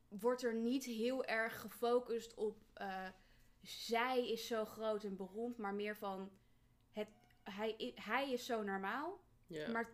[0.08, 3.08] wordt er niet heel erg gefocust op eh,
[3.62, 6.32] zij is zo groot en beroemd, maar meer van
[7.52, 9.90] hij, hij is zo normaal, Ja, maar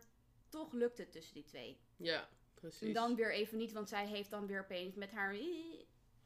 [0.50, 1.80] toch lukt het tussen die twee.
[1.98, 2.88] ja precies.
[2.88, 5.36] En dan weer even niet, want zij heeft dan weer opeens met haar,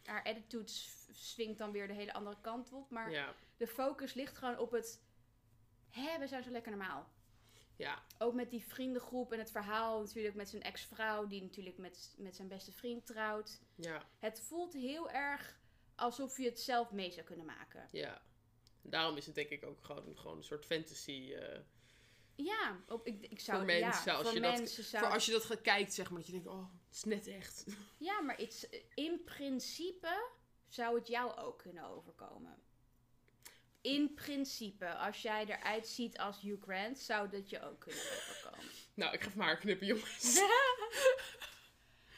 [0.03, 0.71] haar attitude
[1.11, 3.11] swingt dan weer de hele andere kant op, maar
[3.57, 5.03] de focus ligt gewoon op het,
[5.89, 7.09] hè, we zijn zo lekker normaal.
[7.75, 12.15] ja, Ook met die vriendengroep en het verhaal natuurlijk met zijn ex-vrouw, die natuurlijk met,
[12.17, 13.61] met zijn beste vriend trouwt.
[13.75, 15.59] ja, Het voelt heel erg
[15.95, 17.87] alsof je het zelf mee zou kunnen maken.
[17.91, 18.21] ja.
[18.89, 21.33] Daarom is het denk ik ook gewoon, gewoon een soort fantasy.
[21.33, 21.59] eh,
[22.35, 25.03] Ja, op, ik, ik zou Voor mensen, ja, als voor je dat- zou.
[25.03, 27.27] Voor als je dat gaat kijkt, zeg maar, dat je denkt, oh, het is net
[27.27, 27.65] echt.
[27.97, 30.29] Ja, maar it's, in principe
[30.67, 32.57] zou het jou ook kunnen overkomen.
[33.81, 38.65] in principe, als jij eruit ziet als Hugh Grant, zou dat je ook kunnen overkomen.
[38.93, 40.39] Nou, ik ga maar knippen, jongens.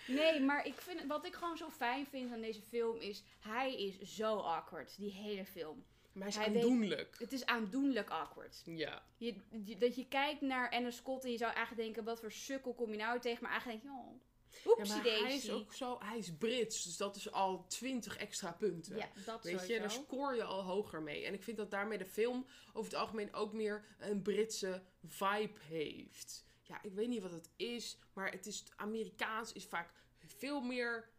[0.07, 3.75] Nee, maar ik vind, wat ik gewoon zo fijn vind aan deze film is, hij
[3.83, 5.85] is zo awkward, die hele film.
[6.13, 7.15] Maar hij is Hij weet- aandoenlijk.
[7.19, 8.61] Het is aandoenlijk awkward.
[8.65, 9.03] Ja.
[9.17, 12.31] Je, je- dat je kijkt naar Anna Scott en je zou eigenlijk denken, wat voor
[12.31, 13.43] sukkel kom je nou tegen?
[13.43, 14.15] Maar eigenlijk denk je, oh,
[14.63, 15.97] ja oepsie hij is ook zo...
[15.99, 18.95] Hij is Brits, dus dat is al 20 extra punten.
[18.97, 21.25] Ja, dat Weet je, daar scoor je al hoger mee.
[21.25, 25.59] En ik vind dat daarmee de film over het algemeen ook meer een Britse vibe
[25.59, 26.45] heeft.
[26.61, 29.89] Ja, ik weet niet wat het is, maar het is Amerikaans is vaak
[30.25, 31.09] veel meer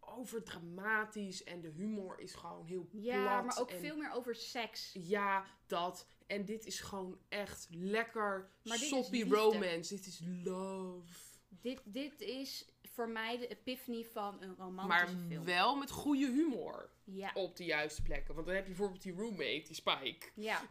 [0.00, 4.34] overdramatisch en de humor is gewoon heel Ja, plat maar ook en- veel meer over
[4.34, 4.90] seks.
[4.92, 6.06] Ja, dat.
[6.26, 9.94] En dit is gewoon echt lekker Maar soppy romance.
[9.94, 11.12] Dit is love.
[11.48, 15.44] Dit, dit is voor mij de epiphany van een romantische Maar film.
[15.44, 18.34] wel met goede humor Ja, op de juiste plekken.
[18.34, 20.26] Want dan heb je bijvoorbeeld die roommate, die Spike.
[20.34, 20.62] ja.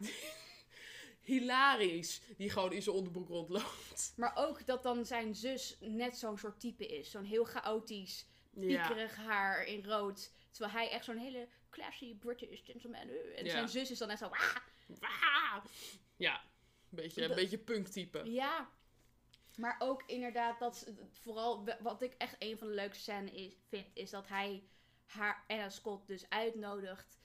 [1.20, 2.22] hilarisch.
[2.36, 4.12] Die gewoon in zijn onderbroek rondloopt.
[4.16, 7.10] Maar ook dat dan zijn zus net zo'n soort type is.
[7.10, 8.86] Zo'n heel chaotisch, Ja.
[8.86, 10.32] piekerig haar in rood.
[10.50, 13.34] Terwijl hij echt zo'n hele classy British gentleman is.
[13.34, 13.50] En Ja.
[13.50, 14.28] zijn zus is dan net zo...
[14.28, 14.56] "Wah!"
[15.00, 15.64] Wah!
[16.16, 16.40] Ja, een
[16.90, 18.30] beetje, een beetje punk type.
[18.30, 18.68] Ja.
[19.56, 20.86] Maar ook inderdaad, dat
[21.22, 24.62] vooral wat ik echt een van de leukste scènes is, vind, is dat hij
[25.06, 27.18] haar Anna Scott dus uitnodigt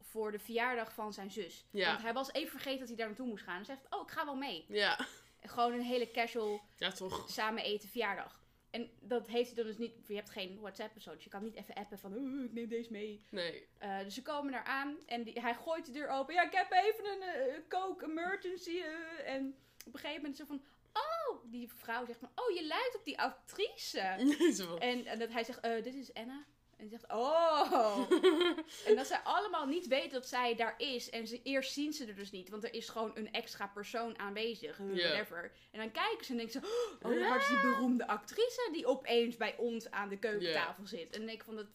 [0.00, 1.66] voor de verjaardag van zijn zus.
[1.70, 1.88] Ja.
[1.90, 3.58] Want hij was even vergeten dat hij daar naartoe moest gaan.
[3.58, 4.64] En zegt, oh, ik ga wel mee.
[4.68, 5.06] Ja,
[5.40, 7.30] Gewoon een hele casual ja toch.
[7.30, 8.41] samen eten verjaardag.
[8.72, 11.30] En dat heeft hij dan dus niet, je hebt geen WhatsApp of zo, dus je
[11.30, 13.20] kan niet even appen van, oh, ik neem deze mee.
[13.30, 13.66] Nee.
[13.78, 16.34] Eh, dus ze komen daar aan en die, hij gooit de deur open.
[16.34, 18.80] Ja, ik heb even een eh, coke emergency.
[18.80, 19.56] eh, en
[19.86, 23.04] op een gegeven moment zo van, oh, die vrouw zegt van, oh, je lijkt op
[23.04, 23.98] die actrice.
[24.78, 26.44] En, en dat hij zegt, dit is Anna.
[26.82, 28.10] En die zegt, oh.
[28.88, 31.10] en dat zij allemaal niet weten dat zij daar is.
[31.10, 32.48] En ze, eerst zien ze er dus niet.
[32.48, 34.76] Want er is gewoon een extra persoon aanwezig.
[34.76, 35.52] Whatever.
[35.70, 39.36] En dan kijken ze en denken ze, oh, dat is die beroemde actrice die opeens
[39.36, 41.10] bij ons aan de keukentafel zit.
[41.10, 41.66] En dan denk ik van, dat,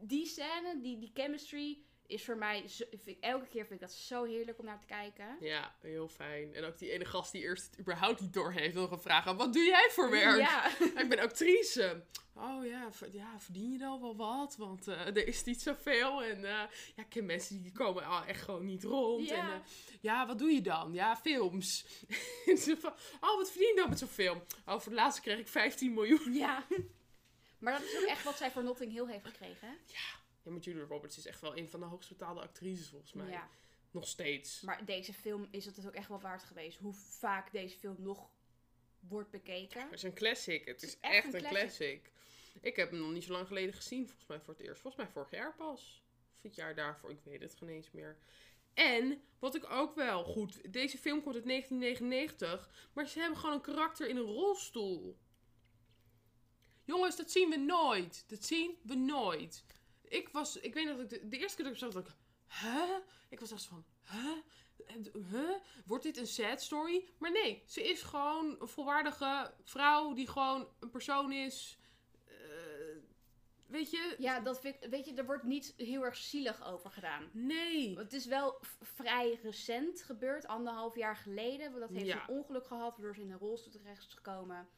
[0.00, 3.86] die scène, die, die chemistry, is voor mij, zo, vind ik, elke keer vind ik
[3.86, 5.36] dat zo heerlijk om naar te kijken.
[5.40, 6.54] Ja, heel fijn.
[6.54, 9.26] En ook die ene gast die eerst het überhaupt niet door heeft, nog een vraag
[9.26, 10.38] aan, wat doe jij voor werk?
[10.38, 10.68] Ja.
[11.02, 12.04] Ik ben actrice.
[12.34, 14.56] Oh ja, ja, verdien je dan wel wat?
[14.56, 16.22] Want eh, er is niet zoveel.
[16.22, 16.50] En eh,
[16.94, 19.28] ja, ik ken mensen die komen echt gewoon niet rond.
[19.28, 19.52] Ja.
[19.52, 19.66] En eh,
[20.00, 20.92] ja, wat doe je dan?
[20.92, 21.84] Ja, films.
[22.46, 24.42] En ze van, oh, wat verdien je dan met zo'n film?
[24.66, 26.32] Oh, voor de laatste kreeg ik 15 miljoen.
[26.32, 26.66] ja.
[27.58, 29.68] Maar dat is ook echt wat zij voor Notting Hill heeft gekregen.
[29.68, 29.74] hè?
[29.86, 33.28] Ja, maar Julia Roberts is echt wel een van de hoogst betaalde actrices volgens mij.
[33.28, 33.48] Ja.
[33.90, 34.60] Nog steeds.
[34.60, 36.78] Maar deze film is het ook echt wel waard geweest.
[36.78, 38.30] Hoe vaak deze film nog
[39.08, 39.82] wordt bekeken.
[39.82, 40.64] Het is een classic.
[40.64, 42.02] Het is, echt echt, een een classic.
[42.02, 42.10] classic.
[42.60, 44.06] Ik heb hem nog niet zo lang geleden gezien.
[44.06, 44.80] Volgens mij voor het eerst.
[44.80, 46.02] Volgens mij vorig jaar pas.
[46.36, 47.10] Of het jaar daarvoor.
[47.10, 48.16] Ik weet het geen eens meer.
[48.74, 50.72] En, wat ik ook wel goed...
[50.72, 52.88] Deze film komt uit 1999.
[52.92, 55.18] Maar ze hebben gewoon een karakter in een rolstoel.
[56.84, 58.24] Jongens, dat zien we nooit.
[58.26, 59.64] Dat zien we nooit.
[60.12, 60.56] Ik was...
[60.56, 62.14] Ik weet nog dat ik de, de eerste keer dat ik zag, dat ik...
[62.60, 62.96] Huh?
[63.28, 63.84] Ik was echt van...
[65.30, 65.50] Huh?
[65.86, 67.08] Wordt dit een sad story?
[67.18, 71.78] Maar nee, ze is gewoon een volwaardige vrouw die gewoon een persoon is.
[72.24, 72.34] Eh,
[73.66, 74.14] weet je?
[74.18, 77.30] Ja, dat vind ik, weet je, er wordt niet heel erg zielig over gedaan.
[77.32, 77.98] Nee.
[77.98, 81.80] Het is wel vrij recent gebeurd, anderhalf jaar geleden.
[81.80, 82.28] Dat heeft Ja.
[82.28, 84.68] een ongeluk gehad, waardoor ze in een rolstoel terecht is gekomen.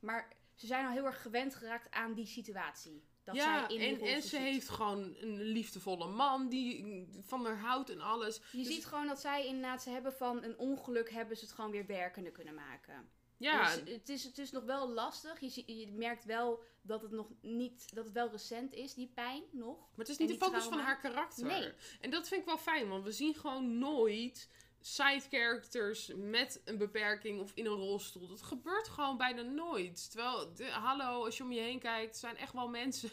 [0.00, 3.04] Maar ze zijn al heel erg gewend geraakt aan die situatie.
[3.28, 4.40] Dat ja, zij in die en, en ze zit.
[4.40, 8.40] heeft gewoon een liefdevolle man die van haar houdt en alles.
[8.52, 11.54] Je Dus- ziet gewoon dat zij inderdaad, ze hebben van een ongeluk, hebben ze het
[11.54, 13.08] gewoon weer werkende kunnen maken.
[13.36, 15.40] Ja, Dus het, is, het is nog wel lastig.
[15.40, 19.10] Je, zie- je merkt wel dat het nog niet, dat het wel recent is, die
[19.14, 19.76] pijn nog.
[19.78, 21.46] maar het is niet de focus van haar karakter.
[21.46, 21.72] Nee.
[22.00, 24.48] En dat vind ik wel fijn, want we zien gewoon nooit
[24.80, 28.28] side characters met een beperking of in een rolstoel.
[28.28, 30.10] Dat gebeurt gewoon bijna nooit.
[30.10, 33.10] Terwijl, de, hallo, als je om je heen kijkt, zijn echt wel mensen.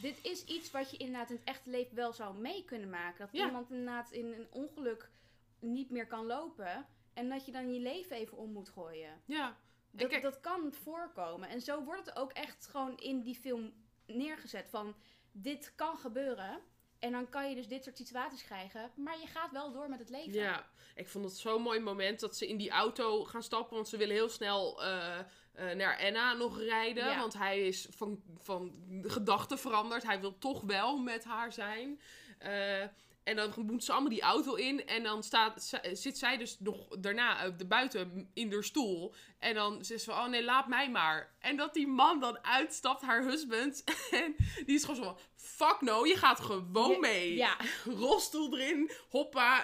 [0.00, 3.18] Dit is iets wat je inderdaad in het echte leven wel zou mee kunnen maken.
[3.18, 3.46] Dat Ja.
[3.46, 5.10] iemand inderdaad in een ongeluk
[5.58, 6.86] niet meer kan lopen.
[7.14, 9.22] En dat je dan je leven even om moet gooien.
[9.24, 9.56] Ja.
[9.90, 11.48] Dat, kijk, dat kan voorkomen.
[11.48, 13.72] En zo wordt het ook echt gewoon in die film
[14.06, 14.68] neergezet.
[14.68, 14.94] Van,
[15.32, 16.60] dit kan gebeuren.
[17.02, 18.90] En dan kan je dus dit soort situaties krijgen.
[18.94, 20.32] Maar je gaat wel door met het leven.
[20.32, 23.74] Ja, ik vond het zo'n mooi moment dat ze in die auto gaan stappen.
[23.74, 27.04] Want ze willen heel snel eh, eh, naar Anna nog rijden.
[27.04, 27.18] Ja.
[27.18, 30.02] Want hij is van, van gedachten veranderd.
[30.02, 32.00] Hij wil toch wel met haar zijn.
[32.38, 32.84] Eh,
[33.24, 34.86] En dan moet ze allemaal die auto in.
[34.86, 39.14] En dan staat, zit zij dus nog daarna op de buiten in haar stoel.
[39.38, 41.34] En dan zegt ze van, oh nee, laat mij maar.
[41.38, 43.84] En dat die man dan uitstapt, haar husband.
[44.10, 47.34] En die is gewoon zo van, fuck no, je gaat gewoon mee.
[47.34, 47.56] Ja,
[47.98, 49.62] Rolstoel erin, hoppa,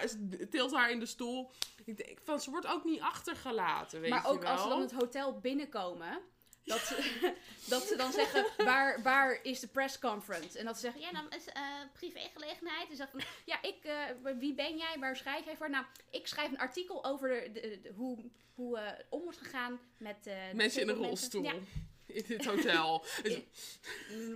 [0.49, 1.51] tilt haar in de stoel.
[1.85, 4.51] Ik denk van, ze wordt ook niet achtergelaten, weet maar je ook wel.
[4.51, 6.21] als ze dan het hotel binnenkomen.
[6.69, 7.33] Dat ze,
[7.73, 10.59] dat ze dan zeggen, waar, waar is de press conference?
[10.59, 12.81] En dat ze zeggen, ja, dan is eh privégelegenheid.
[12.83, 14.95] En ze zeggen, van, ja, ik, eh, wie ben jij?
[14.99, 15.69] Waar schrijf jij voor?
[15.69, 19.79] Nou, ik schrijf een artikel over de, de- de- hoe, hoe eh, om wordt gegaan
[19.97, 20.27] met...
[20.27, 21.43] eh, Mensen in een rolstoel.
[21.43, 21.53] Ja,
[22.05, 23.05] In dit hotel.
[23.23, 23.39] Dus,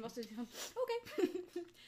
[0.02, 1.28] was het van, oké.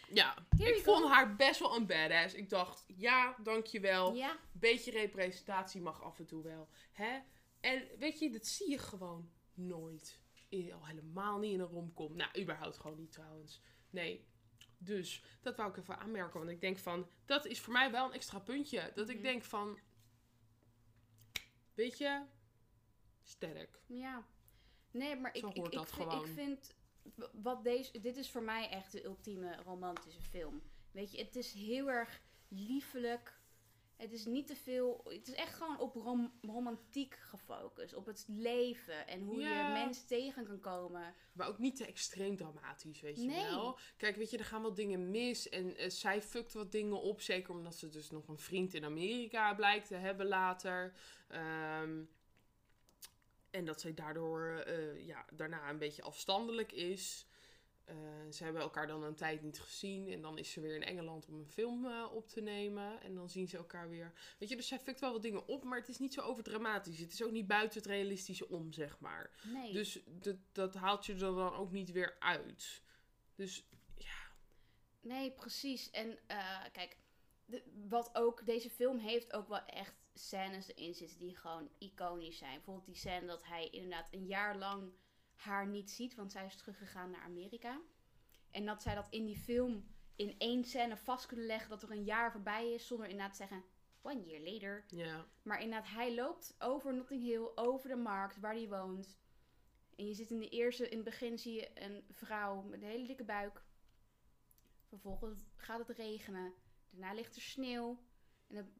[0.10, 0.94] ja, Here ik go.
[0.94, 2.34] vond haar best wel een badass.
[2.34, 4.14] Ik dacht, ja, dankjewel.
[4.14, 6.68] Ja, Beetje representatie mag af en toe wel.
[6.92, 7.20] Hè?
[7.60, 10.20] En weet je, dat zie je gewoon nooit.
[10.74, 12.16] Al helemaal niet in een romcom.
[12.16, 13.62] Nou, überhaupt gewoon niet trouwens.
[13.90, 14.26] Nee.
[14.78, 16.40] Dus, dat wou ik even aanmerken.
[16.40, 18.92] Want ik denk van, dat is voor mij wel een extra puntje.
[18.96, 19.24] Dat ik Mhm.
[19.24, 19.80] denk van,
[21.74, 22.24] weet je,
[23.24, 23.80] sterk.
[23.88, 24.26] ja.
[24.92, 25.54] Nee, maar ik, Zo ik,
[25.88, 26.76] vind, ik vind...
[27.34, 30.62] Wat deze, dit is voor mij echt de ultieme romantische film.
[30.92, 33.40] Weet je, het is heel erg liefelijk.
[33.98, 35.02] Het is niet te veel.
[35.10, 37.94] Het is echt gewoon op rom- romantiek gefocust.
[37.94, 39.68] Op het leven en hoe Ja.
[39.68, 41.14] je mensen tegen kan komen.
[41.34, 43.50] Maar ook niet te extreem dramatisch, weet je Nee.
[43.50, 43.78] wel.
[43.98, 45.50] Kijk, weet je, er gaan wel dingen mis.
[45.50, 47.22] En eh, zij fukt wat dingen op.
[47.22, 50.94] Zeker omdat ze dus nog een vriend in Amerika blijkt te hebben later.
[51.28, 52.04] Ehm,
[53.50, 57.26] en dat zij daardoor eh, ja, daarna een beetje afstandelijk is.
[57.86, 57.96] Eh,
[58.32, 60.08] ze hebben elkaar dan een tijd niet gezien.
[60.12, 63.02] En dan is ze weer in Engeland om een film eh, op te nemen.
[63.02, 64.14] En dan zien ze elkaar weer.
[64.40, 65.64] Weet je, dus zij fukt wel wat dingen op.
[65.64, 67.00] Maar het is niet zo overdramatisch.
[67.00, 69.32] Het is ook niet buiten het realistische om, zeg maar.
[69.44, 69.74] Nee.
[69.74, 72.84] Dus dat, dat haalt je er dan ook niet weer uit.
[73.36, 73.66] Dus
[75.02, 75.90] Nee, precies.
[75.92, 76.98] En eh, kijk,
[77.46, 82.38] de- wat ook, deze film heeft ook wel echt scènes erin zitten die gewoon iconisch
[82.38, 82.54] zijn.
[82.56, 84.92] Bijvoorbeeld die scène dat hij inderdaad een jaar lang
[85.36, 87.82] haar niet ziet, want zij is teruggegaan naar Amerika.
[88.52, 91.92] En dat zij dat in die film in één scène vast kunnen leggen dat er
[91.92, 93.64] een jaar voorbij is, zonder inderdaad te zeggen,
[94.02, 94.86] one year later.
[94.88, 99.20] ja, Maar inderdaad, hij loopt over Notting Hill, over de markt waar hij woont.
[99.96, 102.88] En je zit in de eerste, in het begin zie je een vrouw met een
[102.88, 103.64] hele dikke buik.
[104.88, 106.54] Vervolgens gaat het regenen.
[106.90, 108.00] Daarna ligt er sneeuw.
[108.48, 108.74] En een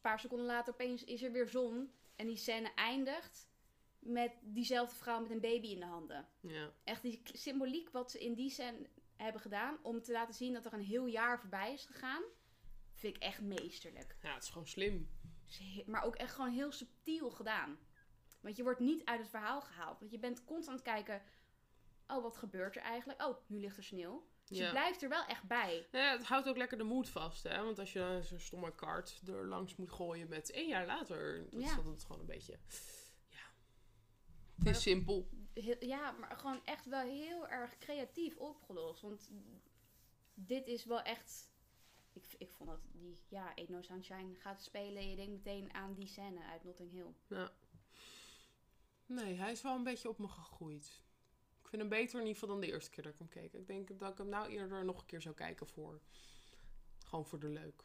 [0.00, 1.92] paar seconden later opeens is er weer zon.
[2.16, 3.47] En die scène eindigt
[3.98, 6.28] met diezelfde vrouw met een baby in de handen.
[6.40, 6.70] ja.
[6.84, 9.78] Echt die symboliek wat ze in die scène hebben gedaan.
[9.82, 12.22] Om te laten zien dat er een heel jaar voorbij is gegaan.
[12.94, 14.16] Vind ik echt meesterlijk.
[14.22, 15.10] ja, het is gewoon slim.
[15.86, 17.78] Maar ook echt gewoon heel subtiel gedaan.
[18.40, 19.98] Want je wordt niet uit het verhaal gehaald.
[20.00, 21.22] Want je bent constant kijken.
[22.06, 23.22] Oh, wat gebeurt er eigenlijk?
[23.26, 24.26] Oh, nu ligt er sneeuw.
[24.44, 25.86] Dus je blijft er wel echt bij.
[25.92, 27.64] Ja, het houdt ook lekker de moed vast, hè.
[27.64, 31.46] Want als je zo'n stomme kaart er langs moet gooien met één jaar later...
[31.50, 31.66] Dan Ja.
[31.68, 32.58] is dat het gewoon een beetje...
[34.58, 35.28] Het is simpel.
[35.52, 39.00] Heel- ja, maar gewoon echt wel heel erg creatief opgelost.
[39.00, 39.30] Want
[40.34, 41.52] dit is wel echt...
[42.12, 45.02] Ik, ik vond dat die, ja, Ain't No Sunshine gaat spelen.
[45.02, 47.14] En je denkt meteen aan die scène uit Notting Hill.
[47.26, 47.52] Ja.
[49.06, 51.00] Nee, hij is wel een beetje op me gegroeid.
[51.62, 53.52] Ik vind hem beter in ieder geval dan de eerste keer dat ik hem keek.
[53.52, 56.00] Ik denk dat ik hem nou eerder nog een keer zou kijken voor...
[56.98, 57.82] Gewoon voor de leuk.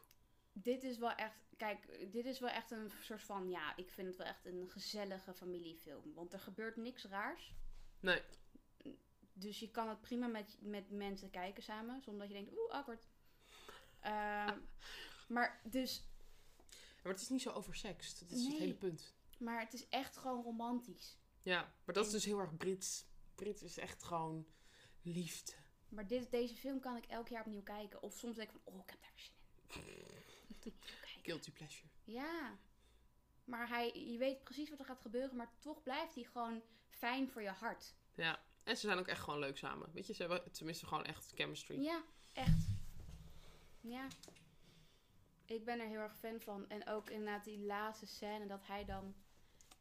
[0.52, 1.36] Dit is wel echt...
[1.64, 3.48] Kijk, dit is wel echt een soort van...
[3.50, 6.14] Ja, ik vind het wel echt een gezellige familiefilm.
[6.14, 7.54] Want er gebeurt niks raars.
[8.00, 8.22] Nee.
[9.32, 12.70] Dus je kan het prima met, met mensen kijken samen, zonder dat je denkt, oeh,
[12.70, 13.08] awkward.
[14.00, 14.58] Ehm,
[15.34, 16.06] maar, dus,
[17.02, 18.20] Maar het is niet zo oversext.
[18.20, 19.14] Dat is het hele punt.
[19.38, 21.18] maar het is echt gewoon romantisch.
[21.42, 23.06] Ja, maar dat is dus heel erg Brits.
[23.34, 24.46] Brits is echt gewoon
[25.02, 25.52] liefde.
[25.88, 28.02] Maar dit, deze film kan ik elk jaar opnieuw kijken.
[28.02, 30.72] Of soms denk ik van, oh, ik heb daar weer zin in.
[31.24, 31.88] Guilty pleasure.
[32.04, 32.58] Ja.
[33.44, 37.30] Maar hij, je weet precies wat er gaat gebeuren, maar toch blijft hij gewoon fijn
[37.30, 37.94] voor je hart.
[38.14, 38.40] Ja.
[38.62, 39.92] En ze zijn ook echt gewoon leuk samen.
[39.92, 41.82] Weet je, ze hebben tenminste gewoon echt chemistry.
[41.82, 42.66] Ja, echt.
[43.80, 44.08] Ja.
[45.44, 46.68] Ik ben er heel erg fan van.
[46.68, 49.14] En ook inderdaad die laatste scène dat hij dan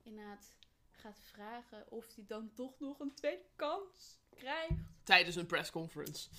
[0.03, 0.53] inderdaad
[0.91, 4.73] gaat vragen of hij dan toch nog een tweede kans krijgt.
[5.03, 6.29] Tijdens een pressconference.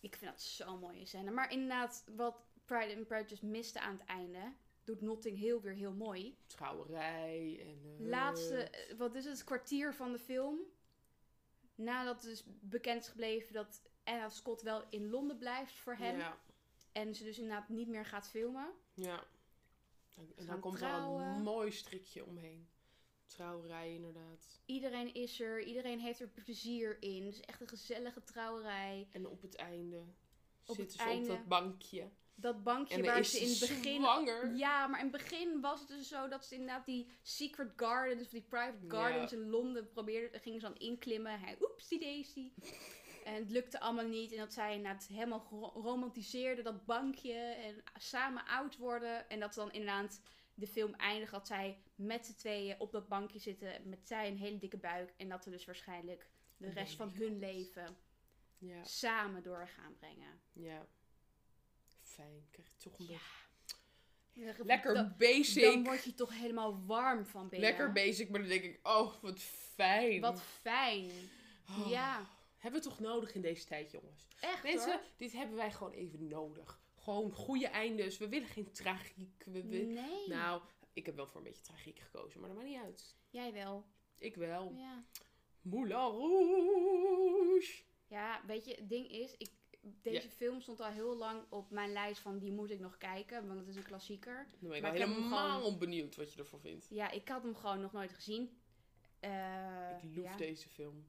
[0.00, 1.30] Ik vind dat zo'n mooie scène.
[1.30, 4.52] Maar inderdaad, wat Pride and Prejudice miste aan het einde,
[4.84, 6.36] doet Notting Hill weer heel mooi.
[6.46, 7.98] Trouwerij en...
[8.00, 10.58] eh, Laatste, eh, wat is het, kwartier van de film.
[11.74, 16.16] Nadat dus bekend is gebleven dat Anna Scott wel in Londen blijft voor hem.
[16.18, 16.38] Ja.
[16.92, 18.72] En ze dus inderdaad niet meer gaat filmen.
[18.94, 19.24] ja.
[20.36, 21.24] En, dan komt er trouwen.
[21.24, 22.68] een mooi strikje omheen.
[23.26, 24.60] Trouwerij inderdaad.
[24.64, 27.24] Iedereen is er, iedereen heeft er plezier in.
[27.24, 29.08] Het is echt een gezellige trouwerij.
[29.12, 29.98] En op het einde
[30.66, 31.30] Op zitten het ze einde.
[31.32, 32.10] op dat bankje.
[32.34, 34.00] Dat bankje En waar ze in het ze begin...
[34.00, 34.54] zwanger.
[34.56, 38.22] Ja, maar in het begin was het dus zo dat ze inderdaad die secret gardens,
[38.22, 38.88] of die private Ja.
[38.88, 40.40] gardens in Londen probeerden.
[40.40, 41.40] Gingen ze dan inklimmen.
[41.40, 42.52] Hij, oeps, die daisy.
[43.24, 44.32] En het lukte allemaal niet.
[44.32, 47.32] En dat zij inderdaad helemaal romantiseerden, dat bankje.
[47.34, 49.28] En samen oud worden.
[49.28, 50.20] En dat dan inderdaad
[50.54, 53.88] de film eindigt dat zij met z'n tweeën op dat bankje zitten.
[53.88, 55.14] Met zij een hele dikke buik.
[55.16, 57.96] En dat we dus waarschijnlijk de rest van hun leven
[58.58, 60.40] Ja, samen door gaan brengen.
[60.52, 60.86] ja.
[62.14, 62.46] Fijn.
[62.50, 63.18] Krijg je toch een Ja.
[64.32, 64.64] beetje...
[64.64, 65.62] Lekker Dan- basic.
[65.62, 67.68] Dan word je toch helemaal warm van binnen.
[67.68, 70.20] Lekker basic, maar dan denk ik, oh, wat fijn.
[70.20, 71.10] Wat fijn.
[71.68, 71.88] Oh.
[71.90, 72.26] Ja,
[72.58, 74.26] Hebben we toch nodig in deze tijd, jongens.
[74.40, 75.00] echt Mensen, hoor.
[75.16, 76.80] dit hebben wij gewoon even nodig.
[76.96, 78.18] Gewoon goede eindes.
[78.18, 79.44] We willen geen tragiek.
[79.44, 79.58] We.
[79.62, 83.16] Nee, Nou, ik heb wel voor een beetje tragiek gekozen, maar dat maakt niet uit.
[83.30, 83.86] jij wel.
[84.18, 84.72] Ik wel.
[84.76, 85.04] Ja.
[85.62, 87.82] Moulin Rouge.
[88.06, 89.50] ja, weet je, het ding is, ik,
[90.02, 93.46] deze film stond al heel lang op mijn lijst van die moet ik nog kijken,
[93.46, 94.46] want het is een klassieker.
[94.60, 96.86] Dan ben ik Maar wel ik heb hem helemaal benieuwd wat je ervan vindt.
[96.90, 98.58] Ja, ik had hem gewoon nog nooit gezien.
[99.20, 100.36] Eh, Ik loef ja.
[100.36, 101.04] deze film.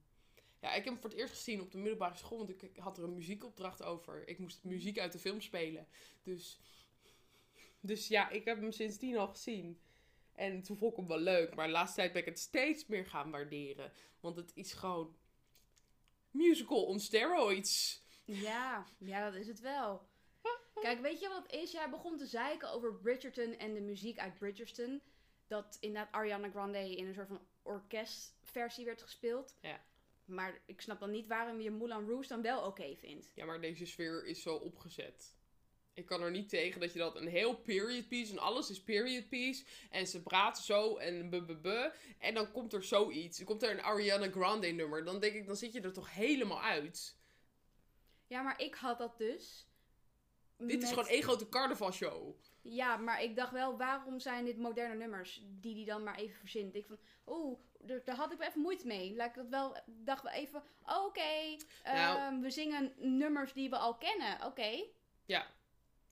[0.62, 2.78] Ja, ik heb hem voor het eerst gezien op de middelbare school, want ik ik
[2.78, 4.28] had er een muziekopdracht over.
[4.28, 5.88] Ik moest muziek uit de film spelen.
[6.24, 6.60] Dus,
[7.80, 9.80] dus ja, ik heb hem sindsdien al gezien.
[10.34, 12.86] En toen vond ik hem wel leuk, maar de laatste tijd ben ik het steeds
[12.86, 13.92] meer gaan waarderen.
[14.20, 15.16] Want het is gewoon
[16.32, 18.04] musical on steroids.
[18.26, 20.08] Ja, ja, dat is het wel.
[20.82, 21.72] Kijk, weet je wat het is?
[21.72, 25.02] Jij begon te zeiken over Bridgerton en de muziek uit Bridgerton.
[25.48, 29.56] Dat inderdaad Ariana Grande in een soort van orkestversie werd gespeeld.
[29.62, 29.82] Ja.
[30.26, 33.32] Maar ik snap dan niet waarom je Moulin Rouge dan wel oké vindt.
[33.34, 35.36] Ja, maar deze sfeer is zo opgezet.
[35.94, 38.84] Ik kan er niet tegen dat je dat een heel period piece en alles is
[38.84, 39.66] period piece.
[39.90, 41.92] En ze praten zo en bu.
[42.20, 43.38] En dan komt er zoiets.
[43.38, 45.04] Dan komt er een Ariana Grande nummer.
[45.04, 47.16] Dan denk ik, dan zit je er toch helemaal uit.
[48.28, 49.68] Ja, maar ik had dat dus.
[50.58, 52.36] Dit is met- gewoon één grote carnavalshow.
[52.62, 56.36] Ja, maar ik dacht wel, waarom zijn dit moderne nummers die die dan maar even
[56.40, 56.76] verzint?
[56.76, 59.16] Ik van, oeh, daar daar had ik wel even moeite mee.
[59.16, 62.18] Laat ik dat wel, dacht wel even, oké, Nou.
[62.18, 64.84] ehm, we zingen nummers die we al kennen, oké.
[65.26, 65.54] Ja.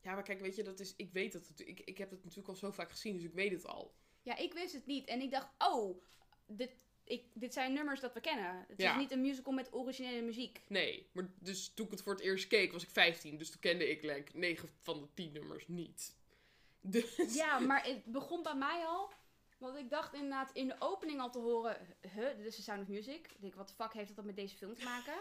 [0.02, 1.48] Ja, maar kijk, weet je, dat is, ik weet dat.
[1.48, 3.94] Het, ik, ik heb het natuurlijk al zo vaak gezien, dus ik weet het al.
[4.22, 5.08] Ja, ik wist het niet.
[5.08, 6.04] En ik dacht, oh,
[6.48, 8.66] dit, ik, dit zijn nummers dat we kennen.
[8.68, 8.92] Het Ja.
[8.92, 10.62] is niet een musical met originele muziek.
[10.68, 13.38] Nee, maar dus toen ik het voor het eerst keek, was ik 15.
[13.38, 16.16] Dus toen kende ik like, 9 van de 10 nummers niet.
[16.86, 17.34] Dus.
[17.34, 19.12] Ja, maar het begon bij mij al.
[19.58, 21.78] Want ik dacht inderdaad in de opening al te horen,
[22.14, 23.28] huh, dit is de Sound of Music.
[23.32, 25.14] Ik denk, wat de fuck heeft dat met deze film te maken?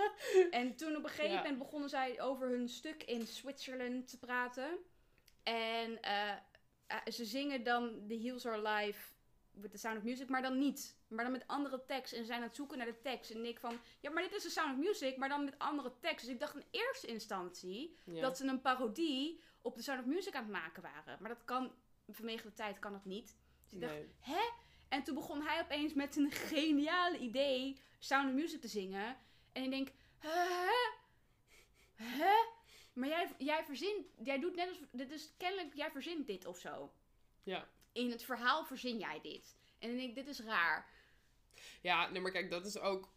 [0.60, 1.36] en toen op een gegeven Ja.
[1.36, 4.78] moment begonnen zij over hun stuk in Zwitserland te praten.
[5.42, 6.30] En eh,
[6.86, 9.12] eh, ze zingen dan The Heels Are Live
[9.60, 10.96] with the Sound of Music, maar dan niet.
[11.08, 12.12] Maar dan met andere tekst.
[12.12, 13.30] En zijn aan het zoeken naar de tekst.
[13.30, 15.92] En ik van, ja, maar dit is de Sound of Music, maar dan met andere
[16.00, 16.24] tekst.
[16.24, 18.20] Dus ik dacht in eerste instantie Ja.
[18.20, 21.16] dat ze een parodie op de Sound of Music aan het maken waren.
[21.20, 21.72] Maar dat kan,
[22.08, 23.36] vanwege de tijd kan dat niet.
[23.64, 24.08] Dus ik dacht, Nee.
[24.20, 24.50] hè?
[24.88, 29.16] En toen begon hij opeens met een geniale idee Sound of Music te zingen.
[29.52, 30.70] En ik denk, hè?
[31.94, 32.34] Hè?
[32.92, 36.58] Maar jij, jij verzint, jij doet net als, dit is kennelijk, jij verzint dit of
[36.58, 36.92] zo.
[37.42, 37.68] Ja.
[37.98, 39.56] In het verhaal verzin jij dit.
[39.78, 40.90] En ik denk, dit is raar.
[41.82, 43.12] Ja, nee, maar kijk, dat is ook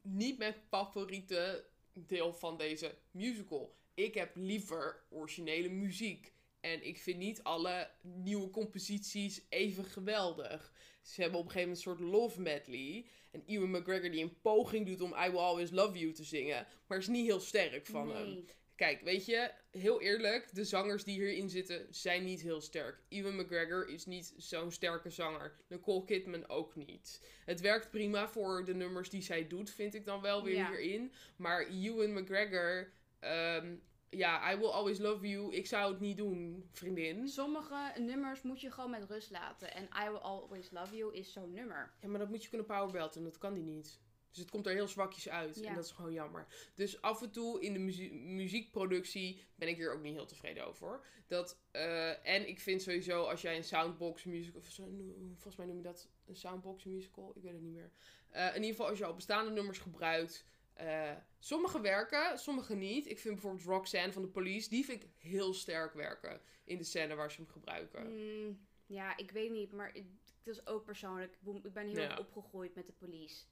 [0.00, 3.76] niet mijn favoriete deel van deze musical.
[3.94, 6.32] Ik heb liever originele muziek.
[6.60, 10.72] En ik vind niet alle nieuwe composities even geweldig.
[11.02, 13.06] Ze hebben op een gegeven moment een soort love medley.
[13.30, 16.66] En Ewan McGregor die een poging doet om I Will Always Love You te zingen.
[16.86, 18.44] Maar is niet heel sterk van hem.
[18.82, 23.02] Kijk, weet je, heel eerlijk, de zangers die hierin zitten zijn niet heel sterk.
[23.08, 25.56] Ewan McGregor is niet zo'n sterke zanger.
[25.68, 27.22] Nicole Kidman ook niet.
[27.44, 30.68] Het werkt prima voor de nummers die zij doet, vind ik dan wel weer Ja.
[30.68, 31.12] hierin.
[31.36, 33.74] Maar Ewan McGregor, ehm,
[34.10, 37.28] ja, I Will Always Love You, ik zou het niet doen, vriendin.
[37.28, 39.74] Sommige nummers moet je gewoon met rust laten.
[39.74, 41.92] En I Will Always Love You is zo'n nummer.
[42.00, 44.00] Ja, maar dat moet je kunnen powerbelten en dat kan die niet.
[44.32, 45.56] Dus het komt er heel zwakjes uit.
[45.56, 45.68] Ja.
[45.68, 46.46] En dat is gewoon jammer.
[46.74, 50.66] Dus af en toe in de muzie- muziekproductie ben ik hier ook niet heel tevreden
[50.66, 51.00] over.
[51.26, 54.60] Dat, eh, en ik vind sowieso als jij een soundbox musical...
[54.60, 57.32] Volgens mij noem je dat een soundbox musical.
[57.36, 57.92] Ik weet het niet meer.
[58.30, 60.44] Eh, in ieder geval als je al bestaande nummers gebruikt...
[60.72, 63.06] eh, sommige werken, sommige niet.
[63.08, 64.68] Ik vind bijvoorbeeld Roxanne van de Police...
[64.68, 68.06] Die vind ik heel sterk werken in de scène waar ze hem gebruiken.
[68.46, 70.04] Mm, ja, ik weet niet, maar het
[70.44, 71.38] het is ook persoonlijk.
[71.62, 72.18] Ik ben- heel Ja.
[72.18, 73.44] opgegroeid met de police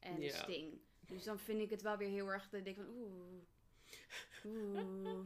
[0.00, 0.42] en Ja.
[0.42, 0.80] Sting.
[1.06, 2.48] Dus dan vind ik het wel weer heel erg.
[2.48, 3.42] Dat ik denk van oeh.
[4.44, 5.24] Oeh.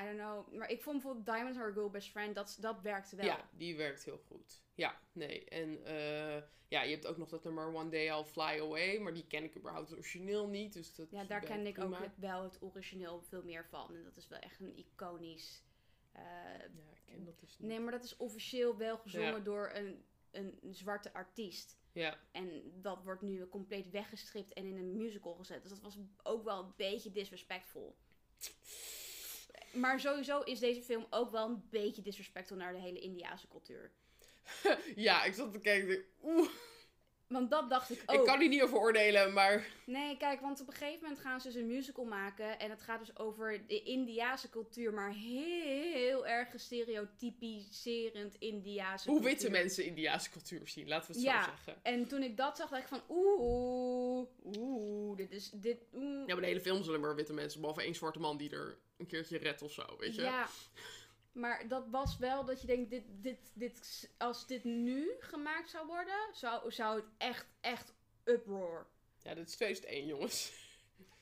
[0.00, 0.52] I don't know.
[0.54, 3.26] Maar ik vond bijvoorbeeld Diamonds Are a Girl Best Friend, dat, dat werkte wel.
[3.26, 4.62] Ja, die werkt heel goed.
[4.74, 5.44] Ja, nee.
[5.44, 8.98] En eh, ja, je hebt ook nog dat nummer One Day I'll Fly Away.
[8.98, 10.72] Maar die ken ik überhaupt het origineel niet.
[10.72, 12.12] Dus dat Ja, daar ken ik ook prima.
[12.16, 13.94] wel het origineel veel meer van.
[13.94, 15.62] En dat is wel echt een iconisch...
[16.12, 16.22] eh,
[16.58, 17.68] Ja, ik ken dat dus niet.
[17.68, 19.38] nee, maar dat is officieel wel gezongen Ja.
[19.40, 21.76] door een, een zwarte artiest.
[21.96, 25.62] Ja, En dat wordt nu compleet weggestript en in een musical gezet.
[25.62, 27.96] Dus dat was ook wel een beetje disrespectful.
[29.72, 33.92] Maar sowieso is deze film ook wel een beetje disrespectful naar de hele Indiase cultuur.
[34.96, 35.90] ja ik zat te kijken.
[35.90, 36.50] ik dacht, Oeh,
[37.28, 38.18] Want dat dacht ik ook.
[38.20, 39.66] ik kan hier niet over oordelen, maar...
[39.84, 42.58] Nee, kijk, want op een gegeven moment gaan ze dus een musical maken.
[42.58, 49.50] En het gaat dus over de Indiase cultuur, maar heel erg stereotypiserend Indiase Hoe witte
[49.50, 51.42] mensen Indiaanse cultuur zien, laten we het Ja.
[51.42, 51.84] zo zeggen.
[51.84, 56.26] En toen ik dat zag, dacht ik van oeh, oeh, dit is, dit, oeh.
[56.26, 58.78] Ja, maar de hele film zullen maar witte mensen, behalve één zwarte man die er
[58.96, 60.22] een keertje redt of zo, weet je?
[60.22, 60.48] Ja,
[61.36, 65.86] maar dat was wel dat je denkt, dit, dit, dit, als dit nu gemaakt zou
[65.86, 68.86] worden, zou, zou het echt, echt uproar.
[69.22, 70.52] Ja, dit is 2001, jongens.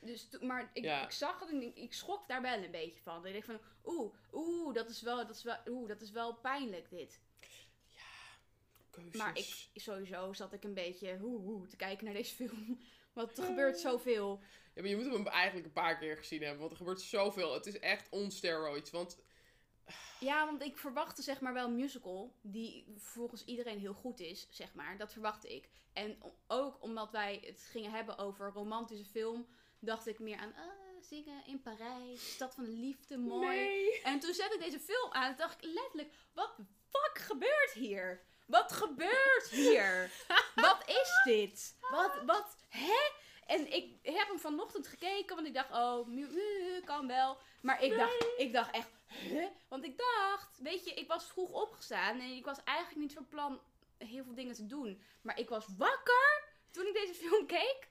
[0.00, 1.04] Dus, maar ik, Ja.
[1.04, 3.26] ik zag het en ik, ik schrok daar wel een beetje van.
[3.26, 6.34] Ik dacht van, oeh, oeh, dat is wel, dat is wel, oeh, dat is wel
[6.34, 7.20] pijnlijk dit.
[8.90, 9.16] Keuzes.
[9.16, 12.80] Maar ik, sowieso zat ik een beetje oeh, oeh, te kijken naar deze film.
[13.12, 14.40] Want er gebeurt zoveel.
[14.74, 17.54] Ja, maar je moet hem eigenlijk een paar keer gezien hebben, want er gebeurt zoveel.
[17.54, 19.18] Het is echt on steroids, want...
[20.20, 24.47] Ja, want ik verwachtte zeg maar wel een musical die volgens iedereen heel goed is,
[24.51, 24.99] zeg maar.
[24.99, 25.68] Dat verwachtte ik.
[25.93, 29.47] En ook omdat wij het gingen hebben over romantische film,
[29.78, 33.57] dacht ik meer aan ah, zingen in Parijs, stad van de liefde, mooi.
[33.57, 34.03] Nee.
[34.03, 36.55] En toen zette ik deze film aan en dacht ik letterlijk, wat
[36.91, 38.22] fuck gebeurt hier?
[38.47, 40.11] Wat gebeurt hier?
[40.55, 41.76] Wat is dit?
[41.91, 43.11] Wat, wat, hè?
[43.47, 46.09] En ik heb hem vanochtend gekeken, want ik dacht, oh,
[46.85, 47.39] kan wel.
[47.62, 49.46] Maar ik dacht, ik dacht echt, huh?
[49.68, 53.28] Want ik dacht, weet je, ik was vroeg opgestaan en ik was eigenlijk niet van
[53.28, 53.60] plan
[53.98, 55.02] heel veel dingen te doen.
[55.22, 57.88] Maar ik was wakker toen ik deze film keek.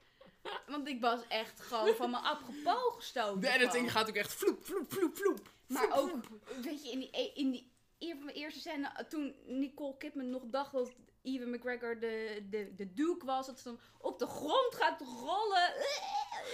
[0.66, 3.40] Want ik was echt gewoon van mijn apropos gestoten.
[3.40, 3.90] De editing gewoon.
[3.90, 5.52] gaat ook echt vloep, vloep, vloep, vloep.
[5.66, 6.48] Maar Vloep, ook, vloep.
[6.62, 10.30] weet je, in die, e- in die een van mijn eerste scène, toen Nicole Kidman
[10.30, 10.92] nog dacht dat
[11.24, 15.74] Ewan McGregor de, de, de Duke was, dat ze dan op de grond gaat rollen.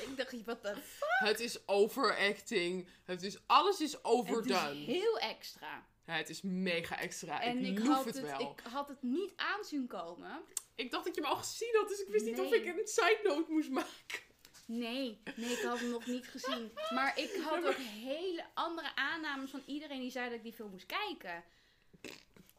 [0.06, 2.88] Ik dacht, wat de Het is overacting.
[3.04, 4.80] Het is, alles is Het overdone.
[4.80, 5.86] is heel extra.
[6.06, 7.42] Ja, het is mega extra.
[7.42, 8.40] En ik ik had het, het, wel.
[8.40, 10.40] ik had het niet aanzien komen.
[10.74, 12.86] Ik dacht dat je hem al gezien had, dus ik wist niet of ik een
[12.86, 14.28] side note moest maken.
[14.66, 16.72] Nee, nee, ik had hem nog niet gezien.
[16.94, 17.76] Maar ik had ook
[18.10, 21.44] hele andere aannames van iedereen die zei dat ik die film moest kijken.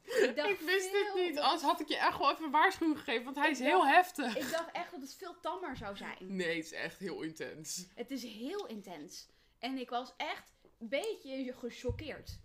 [0.04, 1.36] Ik, dacht Ik wist dit niet.
[1.36, 3.80] dat- Anders had ik je echt wel even een waarschuwing gegeven, want hij is heel
[3.82, 4.38] dacht- heftig.
[4.38, 6.18] Ik dacht echt dat het veel tammer zou zijn.
[6.36, 7.86] Nee, het is echt heel intens.
[7.96, 9.28] Het is heel intens.
[9.60, 12.40] En ik was echt een beetje gechoqueerd.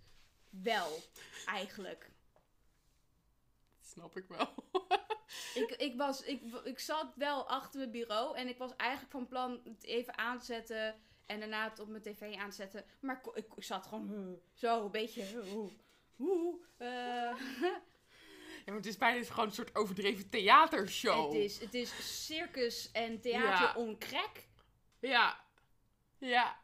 [0.49, 0.97] Wel,
[1.45, 2.09] eigenlijk.
[3.79, 4.53] Dat snap ik wel.
[5.53, 9.27] Ik, ik, was, ik, ik zat wel achter mijn bureau en ik was eigenlijk van
[9.27, 10.95] plan het even aan te zetten
[11.25, 12.85] en daarna het op mijn tv aan te zetten.
[12.99, 15.23] Maar ik, ik, zat gewoon zo een beetje.
[16.17, 17.41] Hoe, hoe, eh,
[18.65, 21.25] Ja, maar het is bijna gewoon een soort overdreven theatershow.
[21.33, 23.73] het, is, het is circus en theater Ja.
[23.75, 24.43] on crack.
[24.99, 25.39] Ja.
[26.17, 26.57] Ja.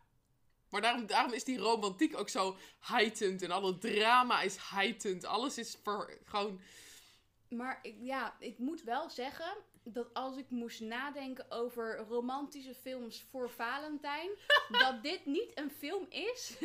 [0.70, 3.42] Maar daarom, daarom is die romantiek ook zo heightened.
[3.42, 5.26] En alle drama is heightened.
[5.26, 6.62] Alles is voor, gewoon...
[7.50, 13.22] Maar ik, ja, ik moet wel zeggen dat als ik moest nadenken over romantische films
[13.30, 14.30] voor Valentijn,
[14.82, 16.58] dat dit niet een film is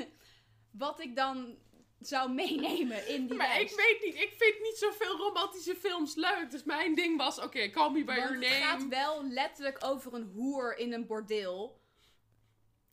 [0.70, 1.58] wat ik dan
[2.00, 6.50] zou meenemen in die Maar ik weet niet, ik vind niet zoveel romantische films leuk.
[6.50, 8.54] Dus mijn ding was, oké, call me by Want your het name.
[8.62, 11.80] gaat wel letterlijk over een hoer in een bordeel.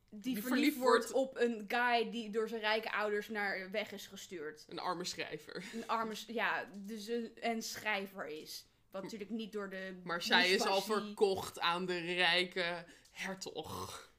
[0.09, 3.91] Die, Die verliefd verliefd wordt op een guy die door zijn rijke ouders naar weg
[3.91, 4.65] is gestuurd.
[4.69, 5.63] Een arme schrijver.
[5.73, 8.65] Een arme, ja, dus een, en schrijver is.
[8.91, 9.99] Wat natuurlijk niet door de.
[10.03, 14.13] Maar zij is al verkocht aan de rijke hertog.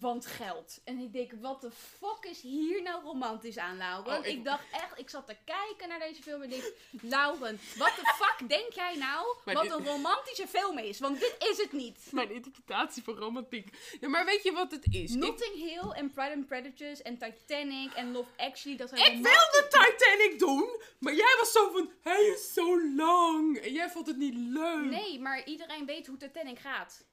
[0.00, 0.80] Want geld.
[0.84, 4.18] En ik denk, wat de fuck is hier nou romantisch aan, Lauren?
[4.18, 4.32] Oh, ik...
[4.32, 7.92] ik- dacht echt, ik zat te kijken naar deze film en ik denk, Lauren, wat
[7.96, 10.98] de fuck denk jij nou wat een romantische film is?
[10.98, 11.98] Want dit is het niet.
[12.10, 13.96] Mijn interpretatie van romantiek.
[14.00, 15.12] Ja, maar weet je wat het is?
[15.12, 19.12] Ik, Notting Hill en Pride and Prejudice en Titanic en Love Actually, dat zijn ik
[19.12, 23.56] wilde Titanic doen, maar jij was zo van, hij is zo lang.
[23.58, 24.84] En jij vond het niet leuk.
[24.90, 27.04] Nee, maar iedereen weet hoe Titanic gaat.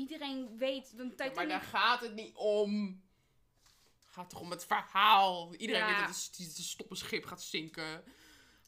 [0.00, 1.34] Iedereen weet, want Ja, Titanic...
[1.34, 3.02] maar daar gaat het niet om.
[3.98, 5.54] Het gaat toch om het verhaal.
[5.54, 5.88] Iedereen Ja.
[5.88, 8.04] weet dat het het stoppen schip gaat zinken.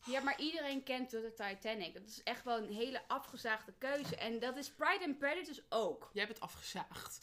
[0.04, 1.94] Ja, maar iedereen kent de Titanic.
[1.94, 4.16] Dat is echt wel een hele afgezaagde keuze.
[4.16, 6.10] En dat is Pride and Prejudice ook.
[6.12, 7.18] Jij bent afgezaagd.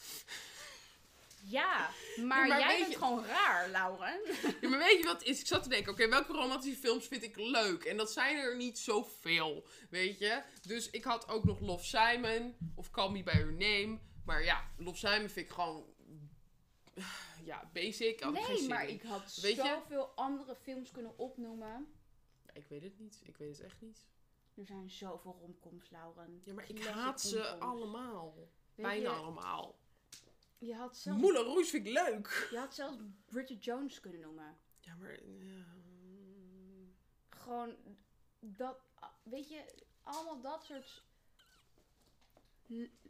[1.44, 4.20] Ja, maar, maar jij bent je- gewoon raar, Lauren.
[4.60, 5.40] Ja, maar weet je wat het is?
[5.40, 7.84] Ik zat te denken, oké, welke romantische films vind ik leuk?
[7.84, 10.42] En dat zijn er niet zoveel, weet je?
[10.62, 13.98] Dus ik had ook nog Love Simon of Call Me By Your Name.
[14.24, 15.84] Maar ja, Love Simon vind ik gewoon...
[17.44, 18.20] Ja, basic.
[18.20, 18.94] Had Nee, maar in.
[18.94, 19.62] ik had Weet je?
[19.62, 21.92] zoveel andere films kunnen opnoemen.
[22.46, 23.20] Ja, ik weet het niet.
[23.24, 24.06] Ik weet het echt niet.
[24.54, 26.40] Er zijn zoveel romcoms, Lauren.
[26.44, 28.34] Ja, maar ik haat ze allemaal.
[28.74, 29.78] Weet Bijna je, allemaal.
[30.60, 32.48] Je had, zelfs, Moulin Rouge vind ik leuk.
[32.50, 32.96] je had zelfs
[33.26, 34.56] Bridget Jones kunnen noemen.
[34.80, 35.24] Ja, maar...
[35.24, 35.64] ja.
[37.28, 37.76] Gewoon
[38.40, 38.76] dat,
[39.22, 39.64] weet je,
[40.02, 41.02] allemaal dat soort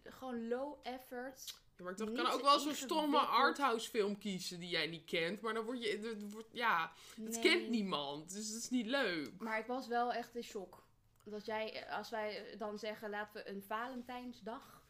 [0.05, 1.55] gewoon low effort.
[1.77, 4.69] Ja, maar ik dacht, ik Niet kan ook wel zo'n stomme arthouse film kiezen die
[4.69, 5.41] jij niet kent.
[5.41, 6.27] Maar dan word je...
[6.31, 7.41] Wordt, ja, het Nee.
[7.41, 8.33] kent niemand.
[8.33, 9.33] Dus dat is niet leuk.
[9.39, 10.89] Maar ik was wel echt in shock.
[11.25, 14.83] Dat jij, als wij dan zeggen, laten we een Valentijnsdag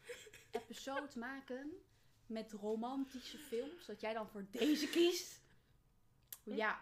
[0.50, 1.82] episode maken
[2.30, 5.40] met romantische films, dat jij dan voor deze kiest.
[6.44, 6.80] Ja,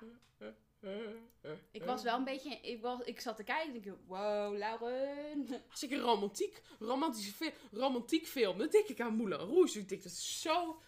[1.71, 4.57] ik was wel een beetje, ik, was, ik zat te kijken en ik dacht, wow,
[4.57, 5.63] Lauren.
[5.71, 9.79] Als ik een romantiek, romantische fi romantiek film, dan denk ik aan Moulin Rouge.
[9.79, 10.83] Ik denk dat is zo...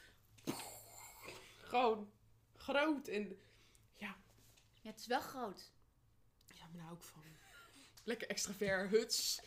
[1.61, 2.11] Gewoon
[2.57, 3.39] groot en...
[3.97, 4.17] Ja,
[4.83, 5.73] Ja, het is wel groot.
[6.47, 7.23] ja, maar daar hou ik van.
[8.05, 9.41] Lekker extravert, huts.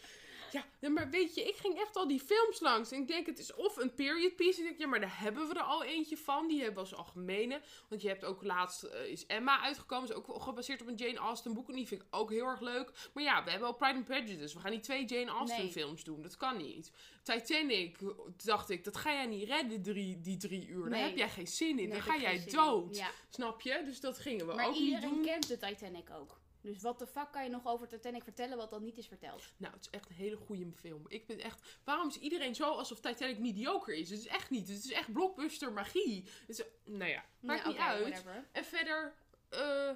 [0.80, 2.92] Ja, maar weet je, ik ging echt al die films langs.
[2.92, 4.60] En ik denk, het is of een period piece.
[4.60, 6.48] Ik denk, ja, maar daar hebben we er al eentje van.
[6.48, 7.62] Die hebben we als algemene.
[7.90, 10.10] Want je hebt ook laatst, eh, is Emma uitgekomen.
[10.10, 11.70] Is ook gebaseerd op een Jane Austen boek.
[11.70, 12.92] En die vind ik ook heel erg leuk.
[13.14, 14.56] Maar ja, we hebben al Pride and Prejudice.
[14.56, 15.72] We gaan niet twee Jane Austen Nee.
[15.72, 16.22] films doen.
[16.22, 16.92] Dat kan niet.
[17.24, 17.98] Titanic,
[18.44, 20.90] dacht ik, dat ga jij niet redden, drie, die drie uur.
[20.90, 21.76] Daar heb jij geen zin in.
[21.76, 22.96] Nee, Dan ga jij dood.
[22.98, 23.10] Ja.
[23.30, 23.82] Snap je?
[23.86, 25.24] Dus dat gingen we Maar ook niet iedereen doen.
[25.26, 26.42] kent de Titanic ook.
[26.64, 29.54] Dus wat de fuck kan je nog over Titanic vertellen wat dan niet is verteld?
[29.58, 31.06] Nou, het is echt een hele goede film.
[31.08, 31.80] Ik ben echt...
[31.84, 34.10] Waarom is iedereen zo alsof Titanic mediocre is?
[34.10, 34.68] Het is echt niet.
[34.68, 36.24] Het is echt blockbuster magie.
[36.48, 38.08] Het is, nou ja, maakt niet uit.
[38.08, 38.48] whatever.
[38.52, 39.14] En verder...
[39.50, 39.90] eh,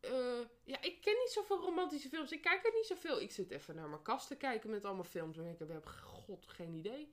[0.00, 2.32] eh, ja, ik ken niet zoveel romantische films.
[2.32, 3.20] Ik kijk er niet zoveel.
[3.20, 5.36] Ik zit even naar mijn kast te kijken met allemaal films.
[5.38, 7.12] En ik heb, heb god, geen idee.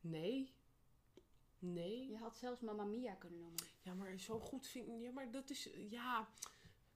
[0.00, 0.54] Nee.
[1.58, 2.08] Nee.
[2.10, 3.64] Je had zelfs Mamma Mia kunnen noemen.
[3.82, 5.00] Ja, maar zo goed vind ik...
[5.00, 5.68] Ja, maar dat is...
[5.90, 6.28] Ja,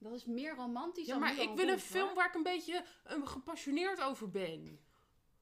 [0.01, 2.15] Dat is meer romantisch ja dan maar ik wil een film hoor.
[2.15, 4.79] waar ik een beetje eh, gepassioneerd over ben.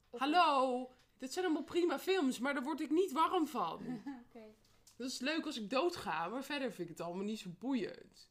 [0.09, 3.81] Of- Hallo, dit zijn allemaal prima films, maar daar word ik niet warm van.
[4.97, 8.29] Dat is leuk als ik doodga, maar verder vind ik het allemaal niet zo boeiend.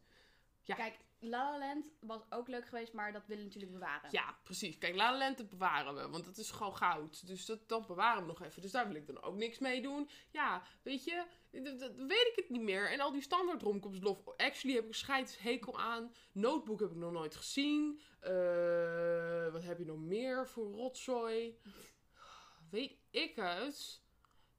[0.63, 0.75] Ja.
[0.75, 4.09] Kijk, La La Land was ook leuk geweest, maar dat willen we natuurlijk bewaren.
[4.13, 4.79] Ja, precies.
[4.79, 7.27] Kijk, La La Land bewaren we, want dat is gewoon goud.
[7.27, 8.63] Dus dat, dat bewaren we nog even.
[8.63, 10.09] Dus daar wil ik dan ook niks mee doen.
[10.31, 12.91] Ja, weet je, dat, weet ik het niet meer.
[12.91, 16.13] En al die standaard romcoms, Love Actually heb ik scheidshekel aan.
[16.33, 18.01] Notebook heb ik nog nooit gezien.
[18.21, 21.59] Eh, wat heb je nog meer voor rotzooi?
[22.71, 24.03] Weet ik het?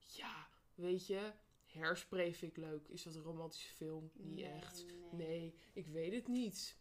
[0.05, 1.31] Ja, weet je,
[1.73, 2.87] Hairspray vind ik leuk.
[2.87, 4.11] Is dat een romantische film?
[4.13, 4.85] Niet Nee, echt.
[5.11, 5.27] nee.
[5.27, 6.77] Nee, ik weet het niet.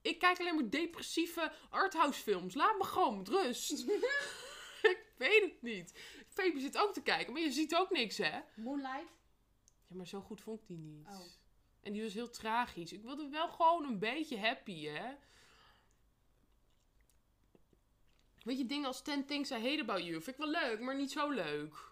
[0.00, 2.54] Ik kijk alleen maar depressieve arthouse films.
[2.54, 3.70] Laat me gewoon met rust.
[4.82, 5.92] ik weet het niet.
[6.28, 8.40] Febe zit ook te kijken, maar je ziet ook niks, hè?
[8.56, 9.12] Moonlight?
[9.86, 11.06] Ja, maar zo goed vond ik die niet.
[11.06, 11.20] Oh.
[11.82, 12.92] En die was heel tragisch.
[12.92, 15.14] Ik wilde wel gewoon een beetje happy, hè?
[18.42, 20.96] Weet je, dingen als 10 Things I Hate About You vind ik wel leuk, maar
[20.96, 21.85] niet zo leuk.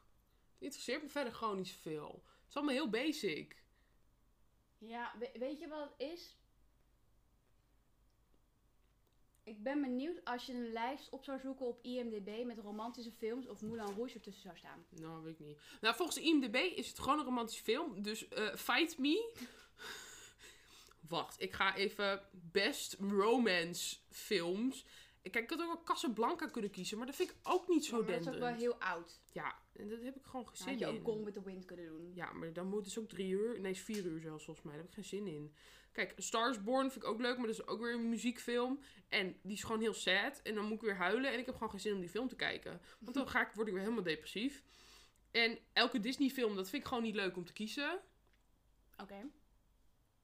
[0.65, 2.23] Interesseert me verder gewoon niet zoveel.
[2.41, 3.63] Het is allemaal heel basic.
[4.79, 6.37] Ja, we- weet je wat het is?
[9.45, 13.47] Ik ben benieuwd als je een lijst op zou zoeken op IMDb met romantische films
[13.49, 14.85] of Moulin Rouge ertussen zou staan.
[14.89, 15.59] Nou, weet ik niet.
[15.81, 18.03] Nou, volgens IMDb is het gewoon een romantische film.
[18.03, 19.33] Dus eh, Fight Me.
[21.09, 24.87] Wacht, ik ga even best romance films.
[25.23, 27.97] Kijk, ik had ook wel Casablanca kunnen kiezen, maar dat vind ik ook niet zo
[27.97, 29.21] maar dat is ook wel heel oud.
[29.33, 31.05] Ja, en dat heb ik gewoon geen zin had je ook in.
[31.05, 32.11] Gone with the Wind kunnen doen.
[32.15, 33.61] Ja, maar dan moet het ook drie uur.
[33.61, 34.75] Nee, vier uur zelfs volgens mij.
[34.75, 35.55] Daar heb ik geen zin in.
[35.93, 38.81] Kijk, Stars Born vind ik ook leuk, maar dat is ook weer een muziekfilm.
[39.09, 40.41] En die is gewoon heel sad.
[40.43, 41.33] En dan moet ik weer huilen.
[41.33, 42.81] En ik heb gewoon geen zin om die film te kijken.
[42.99, 44.63] Want dan ga ik, word ik weer helemaal depressief.
[45.31, 48.01] En elke Disney film, dat vind ik gewoon niet leuk om te kiezen.
[48.97, 49.31] Oké.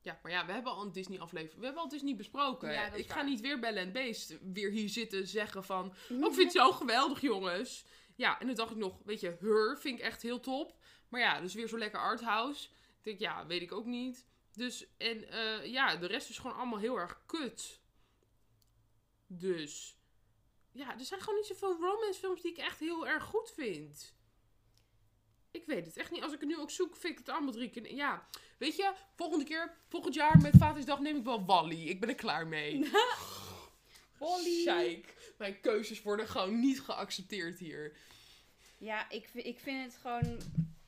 [0.03, 1.59] Ja, maar ja, we hebben al een Disney aflevering.
[1.59, 2.73] We hebben al Disney besproken.
[2.73, 5.87] Ja, ik ga niet weer bellen en beest weer hier zitten zeggen van...
[6.11, 7.85] Oh, ik vind het zo geweldig, jongens.
[8.21, 10.75] Ja, en dan dacht ik nog, weet je, Her vind ik echt heel top.
[11.09, 12.69] Maar ja, dus weer zo lekker arthouse.
[12.69, 14.27] Ik denk, ja, weet ik ook niet.
[14.53, 17.81] Dus, en eh, ja, de rest is gewoon allemaal heel erg kut.
[19.27, 19.97] Dus,
[20.73, 24.15] ja, er zijn gewoon niet zoveel romance films die ik echt heel erg goed vind.
[25.51, 26.23] Ik weet het echt niet.
[26.23, 27.95] Als ik het nu ook zoek, vind ik het allemaal drie keer...
[27.95, 28.27] Ja,
[28.59, 31.89] weet je, volgende keer, volgend jaar met Vadersdag neem ik wel Wally.
[31.89, 32.91] Ik ben er klaar mee.
[34.19, 34.61] Wall-E.
[34.63, 35.15] Scheik.
[35.41, 37.97] Mijn keuzes worden gewoon niet geaccepteerd hier.
[38.79, 40.39] Ja, ik, ik vind het gewoon...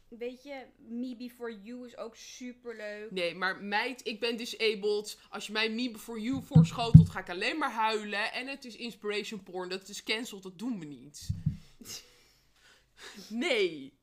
[0.09, 3.11] weet je, Me Before You is ook super leuk.
[3.11, 5.18] Nee, maar meid, ik ben disabled.
[5.28, 8.32] Als je mij Me Before You voorschotelt, ga ik alleen maar huilen.
[8.32, 9.68] En het is inspiration porn.
[9.68, 11.28] Dat is cancelled, dat doen we niet.
[13.28, 13.98] Nee.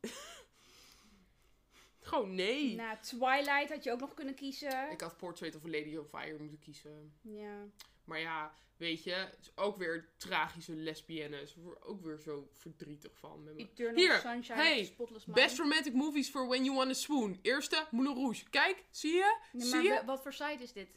[1.99, 2.75] Gewoon nee.
[2.75, 4.91] Na Twilight had je ook nog kunnen kiezen.
[4.91, 7.13] Ik had Portrait of a Lady on Fire moeten kiezen.
[7.21, 7.65] Ja.
[8.03, 11.55] Maar ja, weet je, het is ook weer tragische lesbiennes.
[11.79, 13.43] Ook weer zo verdrietig van.
[13.43, 13.59] Met me.
[13.61, 14.95] Eternal Hier, Sunshine hey.
[15.25, 17.39] Best romantic movies for when you wanna swoon.
[17.41, 18.49] Eerste, Moulin Rouge.
[18.49, 19.37] Kijk, zie je?
[19.51, 19.89] Nee, zie maar je?
[19.89, 20.89] wa- wat voor site is dit?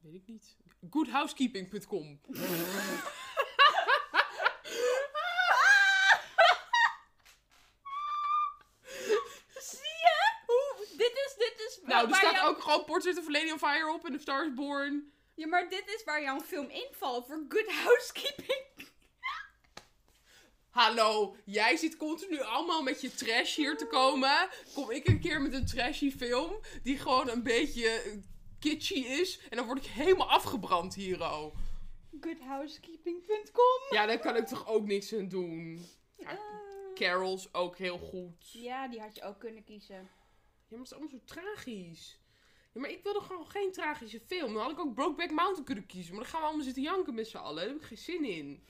[0.00, 0.56] Weet ik niet.
[0.90, 2.20] Goodhousekeeping.com.
[9.58, 10.32] Zie je?
[10.46, 10.86] Hoe?
[10.96, 14.04] Dit is, dit is Nou, er staat ook gewoon Portrait of Lady on Fire op
[14.06, 15.12] en The Star is Born.
[15.34, 17.26] Ja, maar dit is waar jouw film invalt.
[17.26, 18.64] Voor good housekeeping.
[20.70, 24.48] Hallo, jij zit continu allemaal met je trash hier te komen.
[24.74, 28.20] Kom ik een keer met een trashy film die gewoon een beetje
[28.58, 29.40] kitschy is.
[29.48, 31.54] En dan word ik helemaal afgebrand hier al.
[32.20, 35.86] Goodhousekeeping.com Ja, daar kan ik toch ook niks aan doen.
[36.16, 36.38] Ja, Eh,
[36.94, 38.52] Carols ook heel goed.
[38.52, 39.94] ja, die had je ook kunnen kiezen.
[39.96, 42.18] Ja, maar het is allemaal zo tragisch.
[42.72, 44.52] Ja, maar ik wilde gewoon geen tragische film.
[44.52, 46.14] Dan had ik ook Brokeback Mountain kunnen kiezen.
[46.14, 47.56] Maar dan gaan we allemaal zitten janken met z'n allen.
[47.56, 48.64] Daar heb ik geen zin in.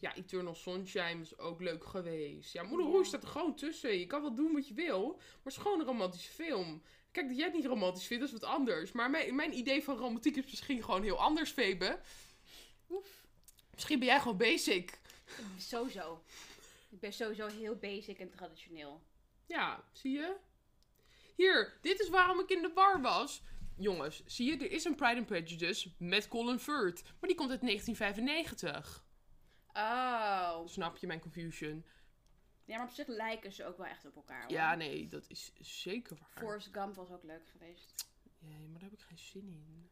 [0.00, 2.52] Ja, Eternal Sunshine is ook leuk geweest.
[2.52, 2.86] Ja, Moeder.
[2.86, 3.98] Rouge staat er gewoon tussen.
[3.98, 5.12] Je kan wel doen wat je wil.
[5.16, 6.82] Maar het is gewoon een romantische film.
[7.12, 8.92] Kijk, dat jij het niet romantisch vindt, dat is wat anders.
[8.92, 12.00] Maar mijn, mijn idee van romantiek is misschien gewoon heel anders, Febe.
[12.90, 13.24] Oef.
[13.74, 14.98] Misschien ben jij gewoon basic.
[15.58, 16.22] Sowieso.
[16.90, 19.02] Ik ben sowieso heel basic en traditioneel.
[19.46, 20.36] Ja, zie je?
[21.36, 23.42] Hier, dit is waarom ik in de war was.
[23.76, 27.02] Jongens, zie je, er is een Pride and Prejudice met Colin Firth.
[27.02, 29.04] Maar die komt uit 1995.
[29.72, 30.66] Oh.
[30.66, 31.84] Snap je mijn confusion?
[32.64, 34.42] Ja, maar op zich lijken ze ook wel echt op elkaar.
[34.42, 34.50] Hoor.
[34.52, 36.28] Ja, nee, dat is zeker waar.
[36.44, 37.94] Forrest Gump was ook leuk geweest.
[38.38, 39.90] Nee, maar daar heb ik geen zin in.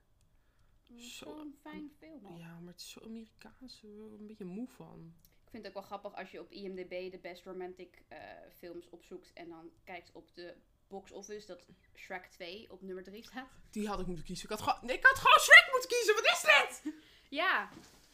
[0.83, 2.37] Zo- Zo'n fijn film.
[2.37, 3.83] Ja, maar het is zo Amerikaans.
[3.83, 5.15] Er een beetje moe van.
[5.45, 8.19] Ik vind het ook wel grappig als je op IMDb de best romantic eh,
[8.59, 10.55] films opzoekt en dan kijkt op de
[10.95, 13.49] box office dat Shrek 2 op nummer 3 staat.
[13.71, 14.45] Die had ik moeten kiezen.
[14.45, 16.15] Ik had, gewoon, nee, ik had gewoon Shrek moeten kiezen.
[16.15, 16.93] Wat is dit?
[17.29, 17.69] Ja,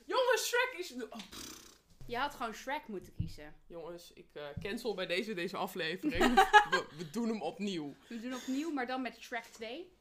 [0.07, 0.93] Jongens, Shrek is...
[0.93, 1.21] Oh,
[2.07, 3.55] je had gewoon Shrek moeten kiezen.
[3.67, 6.35] jongens, ik eh, cancel bij deze, deze aflevering.
[6.71, 7.95] we, we doen hem opnieuw.
[8.09, 9.93] We doen opnieuw, maar dan met Shrek 2.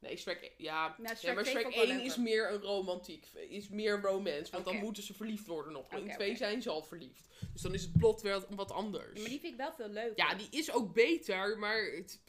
[0.00, 2.60] Nee, Shrek, ja, Nou, ja maar 2 Shrek vond ik wel 1 is meer een
[2.60, 4.52] romantiek, is meer romance.
[4.52, 5.92] Want dan moeten ze verliefd worden nog.
[5.92, 6.36] In 2 oké.
[6.36, 7.28] zijn ze al verliefd.
[7.52, 9.12] Dus dan is het plot wel wat anders.
[9.14, 10.16] Ja, maar die vind ik wel veel leuker.
[10.16, 12.20] Ja, die is ook beter, maar het,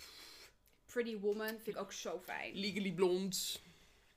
[0.85, 2.55] Pretty Woman vind ik ook zo fijn.
[2.55, 3.35] Legally Blonde.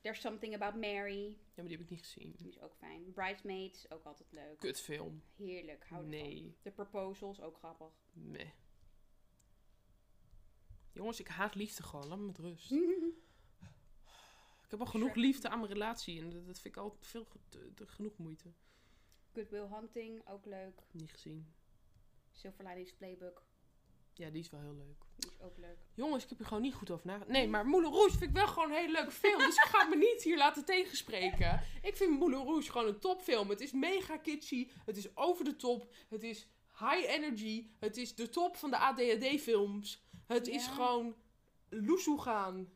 [0.00, 1.24] There's Something About Mary.
[1.26, 2.34] Ja, maar die heb ik niet gezien.
[2.36, 3.12] Die is ook fijn.
[3.12, 4.58] Bridesmaids, ook altijd leuk.
[4.58, 5.22] Kutfilm.
[5.36, 6.08] Heerlijk, hou ervan.
[6.08, 7.92] Nee, The Proposals, ook grappig.
[8.12, 8.48] meh.
[10.92, 12.08] Jongens, ik haat liefde gewoon.
[12.08, 12.70] Laat me met rust.
[14.72, 16.20] Ik heb al genoeg liefde aan mijn relatie.
[16.20, 18.52] En dat dat vind ik al veel te- te- genoeg moeite.
[19.34, 20.82] Good Will Hunting, ook leuk.
[20.90, 21.54] Niet gezien.
[22.30, 23.42] Silver Linings Playbook,
[24.14, 25.04] Ja, die is wel heel leuk.
[25.16, 25.76] die is ook leuk.
[25.94, 27.30] Jongens, ik heb er gewoon niet goed over nagedacht.
[27.30, 29.38] Nee, maar Moulin Rouge vind ik wel gewoon een hele leuke film.
[29.38, 31.62] Dus ik ga me niet hier laten tegenspreken.
[31.82, 33.48] Ik vind Moulin Rouge gewoon een topfilm.
[33.48, 34.68] Het is mega kitschy.
[34.84, 35.94] Het is over de top.
[36.08, 36.48] Het is
[36.78, 37.68] high energy.
[37.78, 40.02] Het is de top van de ADHD-films.
[40.26, 41.16] Het is gewoon
[41.68, 42.72] loesoe gaan.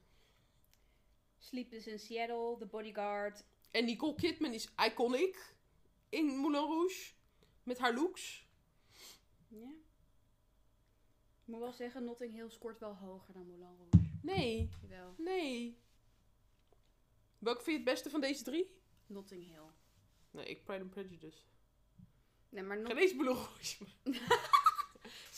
[1.51, 3.44] Sleepless in Seattle, The Bodyguard.
[3.70, 5.55] En Nicole Kidman is iconic
[6.09, 7.12] in Moulin Rouge.
[7.62, 8.47] Met haar looks.
[9.49, 9.68] Ja.
[11.44, 14.09] Ik moet wel zeggen, Notting Hill scoort wel hoger dan Moulin Rouge.
[14.22, 15.14] Nee, Jawel.
[15.18, 15.78] nee.
[17.38, 18.70] Welke vind je het beste van deze drie?
[19.07, 19.70] Notting Hill.
[20.30, 21.38] Nee, ik Pride and Prejudice.
[22.49, 23.76] Nee, maar Geen Not- eens Moulin Rouge.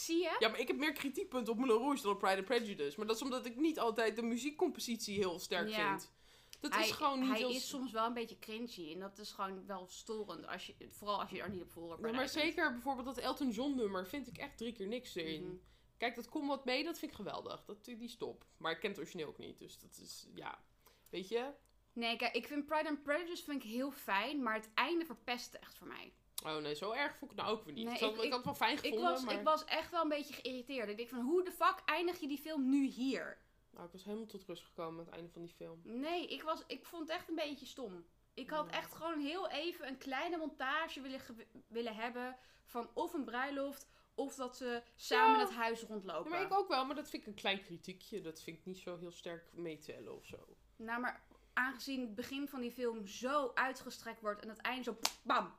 [0.08, 0.36] Zie je?
[0.38, 2.96] Ja, maar ik heb meer kritiekpunten op Moulin Rouge dan op Pride and Prejudice.
[2.96, 5.88] Maar dat is omdat ik niet altijd de muziekcompositie heel sterk Ja.
[5.90, 6.12] vind.
[6.60, 7.50] Dat hij is gewoon niet hij heel...
[7.50, 8.92] is soms wel een beetje cringy.
[8.92, 10.46] En dat is gewoon wel storend.
[10.46, 13.74] Als je, vooral als je er niet op Ja, maar zeker bijvoorbeeld dat Elton John
[13.74, 15.44] nummer vind ik echt drie keer niks erin.
[15.44, 15.56] Mhm.
[15.96, 17.64] Kijk, dat komt wat mee, dat vind ik geweldig.
[17.64, 18.44] Dat, die stop.
[18.56, 20.62] Maar ik ken het origineel ook niet, dus dat is, ja...
[21.08, 21.50] Weet je?
[21.92, 24.42] Nee, kijk, ik vind Pride and Prejudice vind ik heel fijn.
[24.42, 26.12] Maar het einde verpest echt voor mij.
[26.44, 27.84] Oh nee, zo erg vond ik het nou ook weer niet.
[27.84, 29.34] Nee, ik, had, ik- ik, ik- had het wel fijn Ik gevonden, was, maar...
[29.34, 30.88] ik was echt wel een beetje geïrriteerd.
[30.88, 33.38] Ik denk van, hoe de fuck eindig je die film nu hier?
[33.70, 35.80] Nou, ik was helemaal tot rust gekomen aan het einde van die film.
[35.84, 38.04] Nee, ik, was, ik vond het echt een beetje stom.
[38.34, 41.20] Ik had echt gewoon heel even een kleine montage willen,
[41.68, 45.44] willen hebben van of een bruiloft of dat ze samen Ja.
[45.46, 46.30] het huis rondlopen.
[46.30, 48.20] Ja, maar ik ook wel, maar dat vind ik een klein kritiekje.
[48.20, 50.56] Dat vind ik niet zo heel sterk meetellen of zo.
[50.76, 54.98] Nou, maar aangezien het begin van die film zo uitgestrekt wordt en het einde zo
[55.22, 55.54] bam.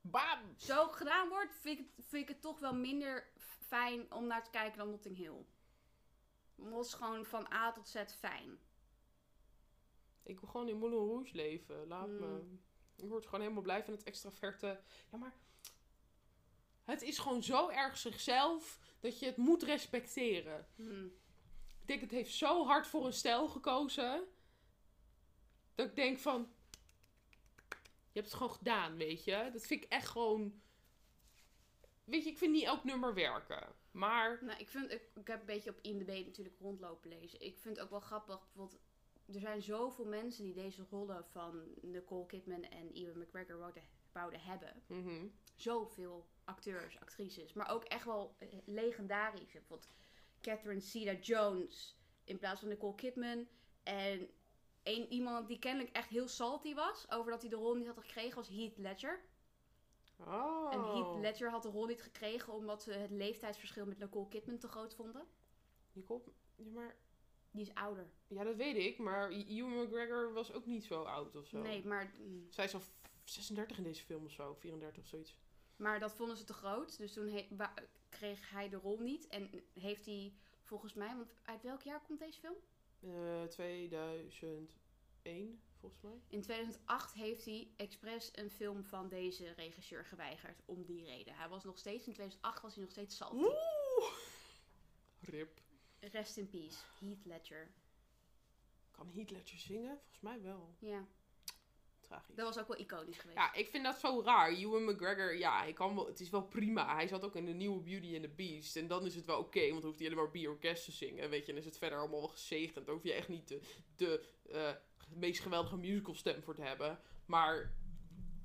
[0.00, 0.54] Bam!
[0.56, 3.32] zo gedaan wordt, vind ik, het- vind ik het toch wel minder
[3.66, 5.44] fijn om naar te kijken dan Notting Hill.
[6.56, 8.58] Het was gewoon van A tot Z fijn.
[10.22, 11.86] Ik wil gewoon in Moulin Rouge leven.
[11.86, 12.26] Laat me.
[12.26, 12.60] Mm.
[12.96, 14.80] Ik word gewoon helemaal blij van het extraverte.
[15.10, 15.36] Ja, maar...
[16.84, 20.68] Het is gewoon zo erg zichzelf dat je het moet respecteren.
[20.76, 21.04] Hm.
[21.80, 24.24] Ik denk, het heeft zo hard voor een stijl gekozen.
[25.74, 26.52] Dat ik denk van...
[28.12, 29.50] Je hebt het gewoon gedaan, weet je.
[29.52, 30.60] Dat vind ik echt gewoon...
[32.04, 33.74] Weet je, ik vind niet elk nummer werken.
[33.90, 34.38] Maar...
[34.44, 37.40] Nou, ik, vind, ik, ik heb een beetje op IMDb natuurlijk rondlopen lezen.
[37.40, 38.80] Ik vind het ook wel grappig, bijvoorbeeld...
[39.26, 43.82] Er zijn zoveel mensen die deze rollen van Nicole Kidman en Ewan McGregor wouden,
[44.12, 44.82] wouden hebben.
[44.86, 45.26] mhm.
[45.54, 47.52] Zoveel acteurs, actrices.
[47.52, 49.52] Maar ook echt wel eh, legendarisch.
[49.52, 49.88] Bijvoorbeeld
[50.40, 53.48] Catherine Zeta-Jones in plaats van Nicole Kidman.
[53.82, 54.28] En
[54.94, 58.36] iemand die kennelijk echt heel salty was over dat hij de rol niet had gekregen
[58.36, 59.20] was Heath Ledger.
[60.16, 60.72] Oh.
[60.72, 64.58] En Heath Ledger had de rol niet gekregen omdat ze het leeftijdsverschil met Nicole Kidman
[64.58, 65.26] te groot vonden.
[65.92, 66.22] Nicole...
[66.56, 66.96] Ja, maar...
[67.50, 68.10] Die is ouder.
[68.26, 68.98] Ja, dat weet ik.
[68.98, 71.58] Maar Ewan McGregor was ook niet zo oud of zo.
[71.58, 72.12] Nee, maar,
[72.48, 72.82] Zij is al
[73.24, 74.54] 36 in deze film of zo.
[74.54, 75.36] 34 of zoiets.
[75.76, 76.98] maar dat vonden ze te groot.
[76.98, 77.46] Dus toen
[78.08, 79.26] kreeg hij de rol niet.
[79.26, 80.32] En heeft hij
[80.62, 82.56] volgens mij, want uit welk jaar komt deze film?
[83.00, 86.20] Eh 2001, volgens mij.
[86.28, 90.62] In 2008 heeft hij expres een film van deze regisseur geweigerd.
[90.64, 91.34] Om die reden.
[91.34, 93.36] Hij was nog steeds, in 2008 was hij nog steeds salty.
[93.36, 94.12] Oeh!
[95.20, 95.60] Rip.
[96.00, 96.78] Rest in peace.
[96.98, 97.70] Heath Ledger.
[98.90, 99.98] Kan Heath Ledger zingen?
[99.98, 100.74] Volgens mij wel.
[100.78, 101.06] Ja,
[102.08, 102.34] Tragisch.
[102.34, 103.38] dat was ook wel iconisch geweest.
[103.38, 104.52] Ja, ik vind dat zo raar.
[104.52, 106.94] Ewan McGregor, ja, hij kan wel, het is wel prima.
[106.94, 108.76] Hij zat ook in de nieuwe Beauty and the Beast.
[108.76, 110.84] En dan is het wel oké, want dan hoeft hij alleen maar Be Your Guest
[110.84, 111.30] te zingen.
[111.30, 112.86] Weet je, en is het verder allemaal wel gezegend.
[112.86, 113.60] Daar hoef je echt niet de,
[113.96, 114.70] de eh,
[115.08, 117.00] meest geweldige musical stem voor te hebben.
[117.26, 117.72] Maar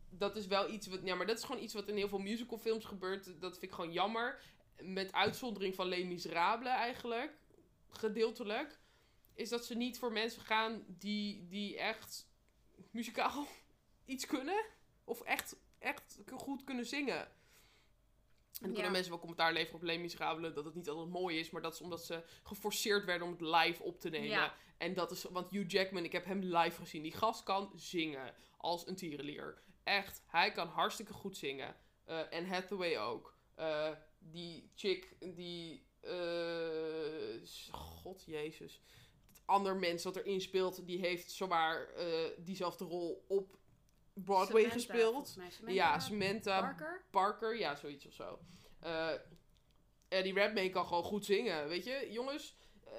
[0.10, 2.20] dat is wel iets wat, ja, maar dat is gewoon iets wat in heel veel
[2.20, 3.42] musicalfilms gebeurt.
[3.42, 4.42] Dat vind ik gewoon jammer.
[4.82, 7.38] Met uitzondering van Les Miserables eigenlijk,
[7.90, 8.80] gedeeltelijk.
[9.34, 12.32] Is dat ze niet voor mensen gaan die, die echt
[12.94, 13.48] muzikaal
[14.06, 14.66] iets kunnen.
[15.04, 17.20] Of echt, echt goed kunnen zingen.
[17.20, 17.30] En
[18.60, 18.74] dan Ja.
[18.74, 21.50] kunnen mensen wel commentaar leveren op Les Miserables dat het niet altijd mooi is.
[21.50, 24.28] Maar dat is omdat ze geforceerd werden om het live op te nemen.
[24.28, 24.56] Ja.
[24.78, 27.02] En dat is, want Hugh Jackman, ik heb hem live gezien.
[27.02, 29.62] Die gast kan zingen als een tierenlier.
[29.84, 31.76] Echt, hij kan hartstikke goed zingen.
[32.06, 33.38] Eh en Hathaway ook.
[33.56, 35.86] Eh, die chick, die...
[36.02, 38.82] eh, God Jezus.
[39.46, 43.58] Ander mens dat erin speelt, die heeft zomaar eh, diezelfde rol op
[44.14, 45.28] Broadway Samantha, gespeeld.
[45.28, 47.06] Samantha Ja, Samantha Parker.
[47.12, 48.40] Parker, ja, zoiets of zo.
[48.80, 49.12] Eh
[50.08, 52.56] Eddie Redmayne kan gewoon goed zingen, weet je, jongens.
[52.86, 52.94] eh,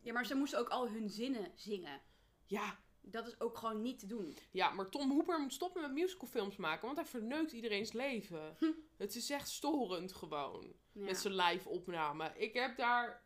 [0.00, 2.00] Ja, maar ze moesten ook al hun zinnen zingen.
[2.46, 4.36] ja, Dat is ook gewoon niet te doen.
[4.50, 8.56] ja, maar Tom Hooper moet stoppen met musicalfilms maken, want hij verneukt iedereen's leven.
[8.96, 11.04] Het is echt storend gewoon, Ja.
[11.04, 12.32] met zijn live opname.
[12.36, 13.21] Ik heb daar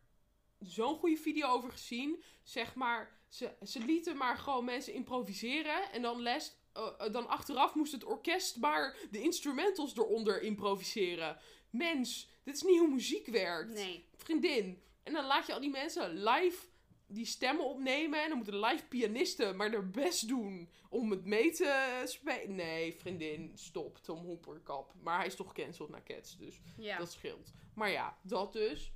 [0.59, 2.23] zo'n goede video over gezien.
[2.43, 6.55] Zeg maar, ze, ze lieten maar gewoon mensen improviseren en dan les...
[6.73, 11.37] eh, eh, dan achteraf moest het orkest maar de instrumentals eronder improviseren.
[11.69, 13.73] Mens, dit is niet hoe muziek werkt.
[13.73, 14.05] Nee.
[14.15, 14.81] vriendin.
[15.03, 16.65] En dan laat je al die mensen live
[17.09, 18.21] die stemmen opnemen.
[18.23, 22.55] En dan moeten live pianisten maar hun best doen om het mee te spelen.
[22.55, 23.97] Nee, vriendin, stop.
[23.97, 24.93] Tom Hooper, kap.
[25.01, 26.97] Maar hij is toch gecanceld naar Cats, dus Ja.
[26.97, 27.51] dat scheelt.
[27.75, 28.91] Maar ja, dat dus.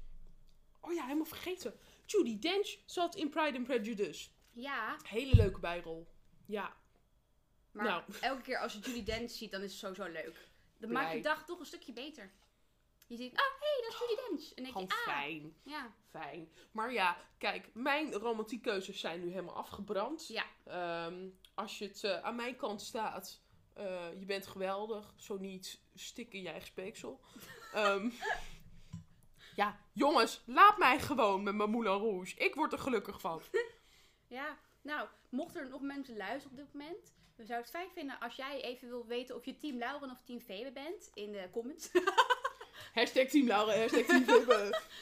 [0.82, 1.80] Oh ja, helemaal vergeten.
[2.06, 4.30] Judy Dench zat in Pride and Prejudice.
[4.52, 6.08] ja, Hele leuke bijrol.
[6.46, 6.76] Ja,
[7.72, 8.04] maar Nou.
[8.22, 10.50] elke keer als je Julie Dent ziet, dan is het sowieso leuk.
[10.78, 11.02] Dan Blij.
[11.04, 12.32] maakt je dag toch een stukje beter.
[13.08, 14.54] Je ziet, oh, hé, hey, dat is Julie Dench.
[14.54, 15.16] En dan denk gewoon je, ah.
[15.16, 15.56] fijn.
[15.64, 15.94] Ja.
[16.10, 16.50] Fijn.
[16.72, 20.28] Maar ja, kijk, mijn romantiekkeuzes zijn nu helemaal afgebrand.
[20.28, 20.46] Ja.
[20.66, 23.42] Ehm, als je het eh, aan mijn kant staat,
[23.74, 25.14] eh, je bent geweldig.
[25.18, 27.22] Zo niet, stik in je eigen speeksel.
[27.74, 28.10] Ehm,
[29.56, 32.36] ja, jongens, laat mij gewoon met mijn Moulin Rouge.
[32.38, 33.42] Ik word er gelukkig van.
[34.28, 37.90] Ja, nou, mochten er nog mensen luisteren op dit moment, dan zou ik het fijn
[37.94, 41.32] vinden als jij even wil weten of je team Lauren of team Febe bent in
[41.32, 41.90] de comments.
[42.94, 44.26] Hashtag Team Laura, hashtag Team.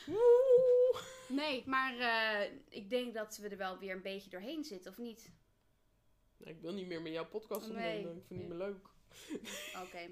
[0.06, 1.00] Woe!
[1.28, 4.98] nee, maar eh, ik denk dat we er wel weer een beetje doorheen zitten, of
[4.98, 5.32] niet?
[6.38, 8.00] Nou, Ik wil niet meer met jouw podcast doen, Nee.
[8.00, 8.88] ik vind het niet meer leuk.
[9.84, 10.10] Oké.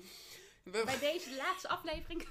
[0.63, 2.27] We, Bij deze de laatste aflevering.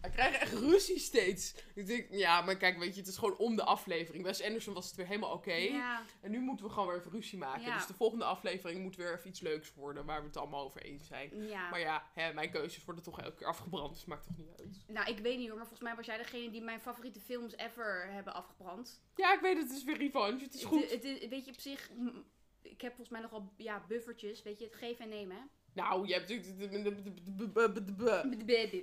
[0.00, 1.54] We krijgen echt ruzie steeds.
[1.74, 4.24] Ik denk, ja, maar kijk, weet je, het is gewoon om de aflevering.
[4.24, 5.52] Wes Anderson was het weer helemaal oké.
[5.52, 7.62] Ja, En nu moeten we gewoon weer even ruzie maken.
[7.62, 7.76] Ja.
[7.76, 10.82] Dus de volgende aflevering moet weer even iets leuks worden waar we het allemaal over
[10.82, 11.46] eens zijn.
[11.48, 11.70] ja.
[11.70, 14.84] Maar ja, hè, mijn keuzes worden toch elke keer afgebrand, dus maakt toch niet uit.
[14.86, 17.56] Nou, ik weet niet hoor, maar volgens mij was jij degene die mijn favoriete films
[17.56, 19.02] ever hebben afgebrand.
[19.16, 20.90] Ja, ik weet het, het is weer revanche, het is goed.
[20.90, 21.90] Het, het, weet je, op zich,
[22.62, 25.36] ik heb volgens mij nogal ja, buffertjes, weet je, het geven en nemen.
[25.36, 25.42] hè.
[25.78, 26.70] Nou, je hebt natuurlijk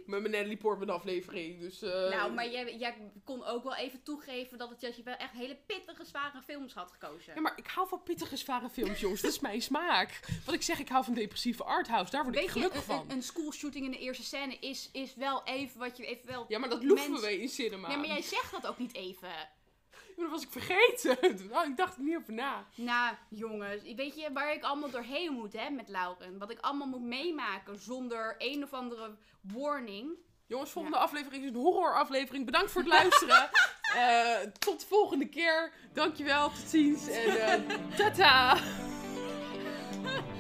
[0.06, 1.84] met mijn Natalie Portman aflevering, dus...
[1.84, 1.92] Uh...
[1.92, 5.32] Nou, maar jij, jij kon ook wel even toegeven dat, het, dat je wel echt
[5.32, 7.34] hele pittige, zware films had gekozen.
[7.36, 9.22] Ja, maar ik hou van pittige, zware films, jongens.
[9.22, 10.20] dat is mijn smaak.
[10.46, 12.12] Wat ik zeg, ik hou van depressieve arthouse.
[12.12, 13.02] Daar word Weet ik gelukkig je, van.
[13.02, 16.46] Een, een schoolshooting in de eerste scène is, is wel even wat je even wel...
[16.48, 17.90] Ja, maar dat loeven we in cinema.
[17.90, 19.30] Ja, maar jij zegt dat ook niet even.
[20.16, 21.18] Maar dat was ik vergeten.
[21.52, 22.66] Nou, ik dacht er niet over na.
[22.76, 23.84] Nou, jongens.
[23.96, 26.38] Weet je waar ik allemaal doorheen moet, hè, met Lauren?
[26.38, 30.10] Wat ik allemaal moet meemaken zonder een of andere warning.
[30.48, 32.46] Jongens, volgende aflevering is een horroraflevering.
[32.46, 33.50] Bedankt voor het luisteren.
[33.96, 35.72] uh, tot de volgende keer.
[35.94, 36.50] Dankjewel.
[36.50, 37.08] Tot ziens.
[37.08, 38.58] En uh, tata.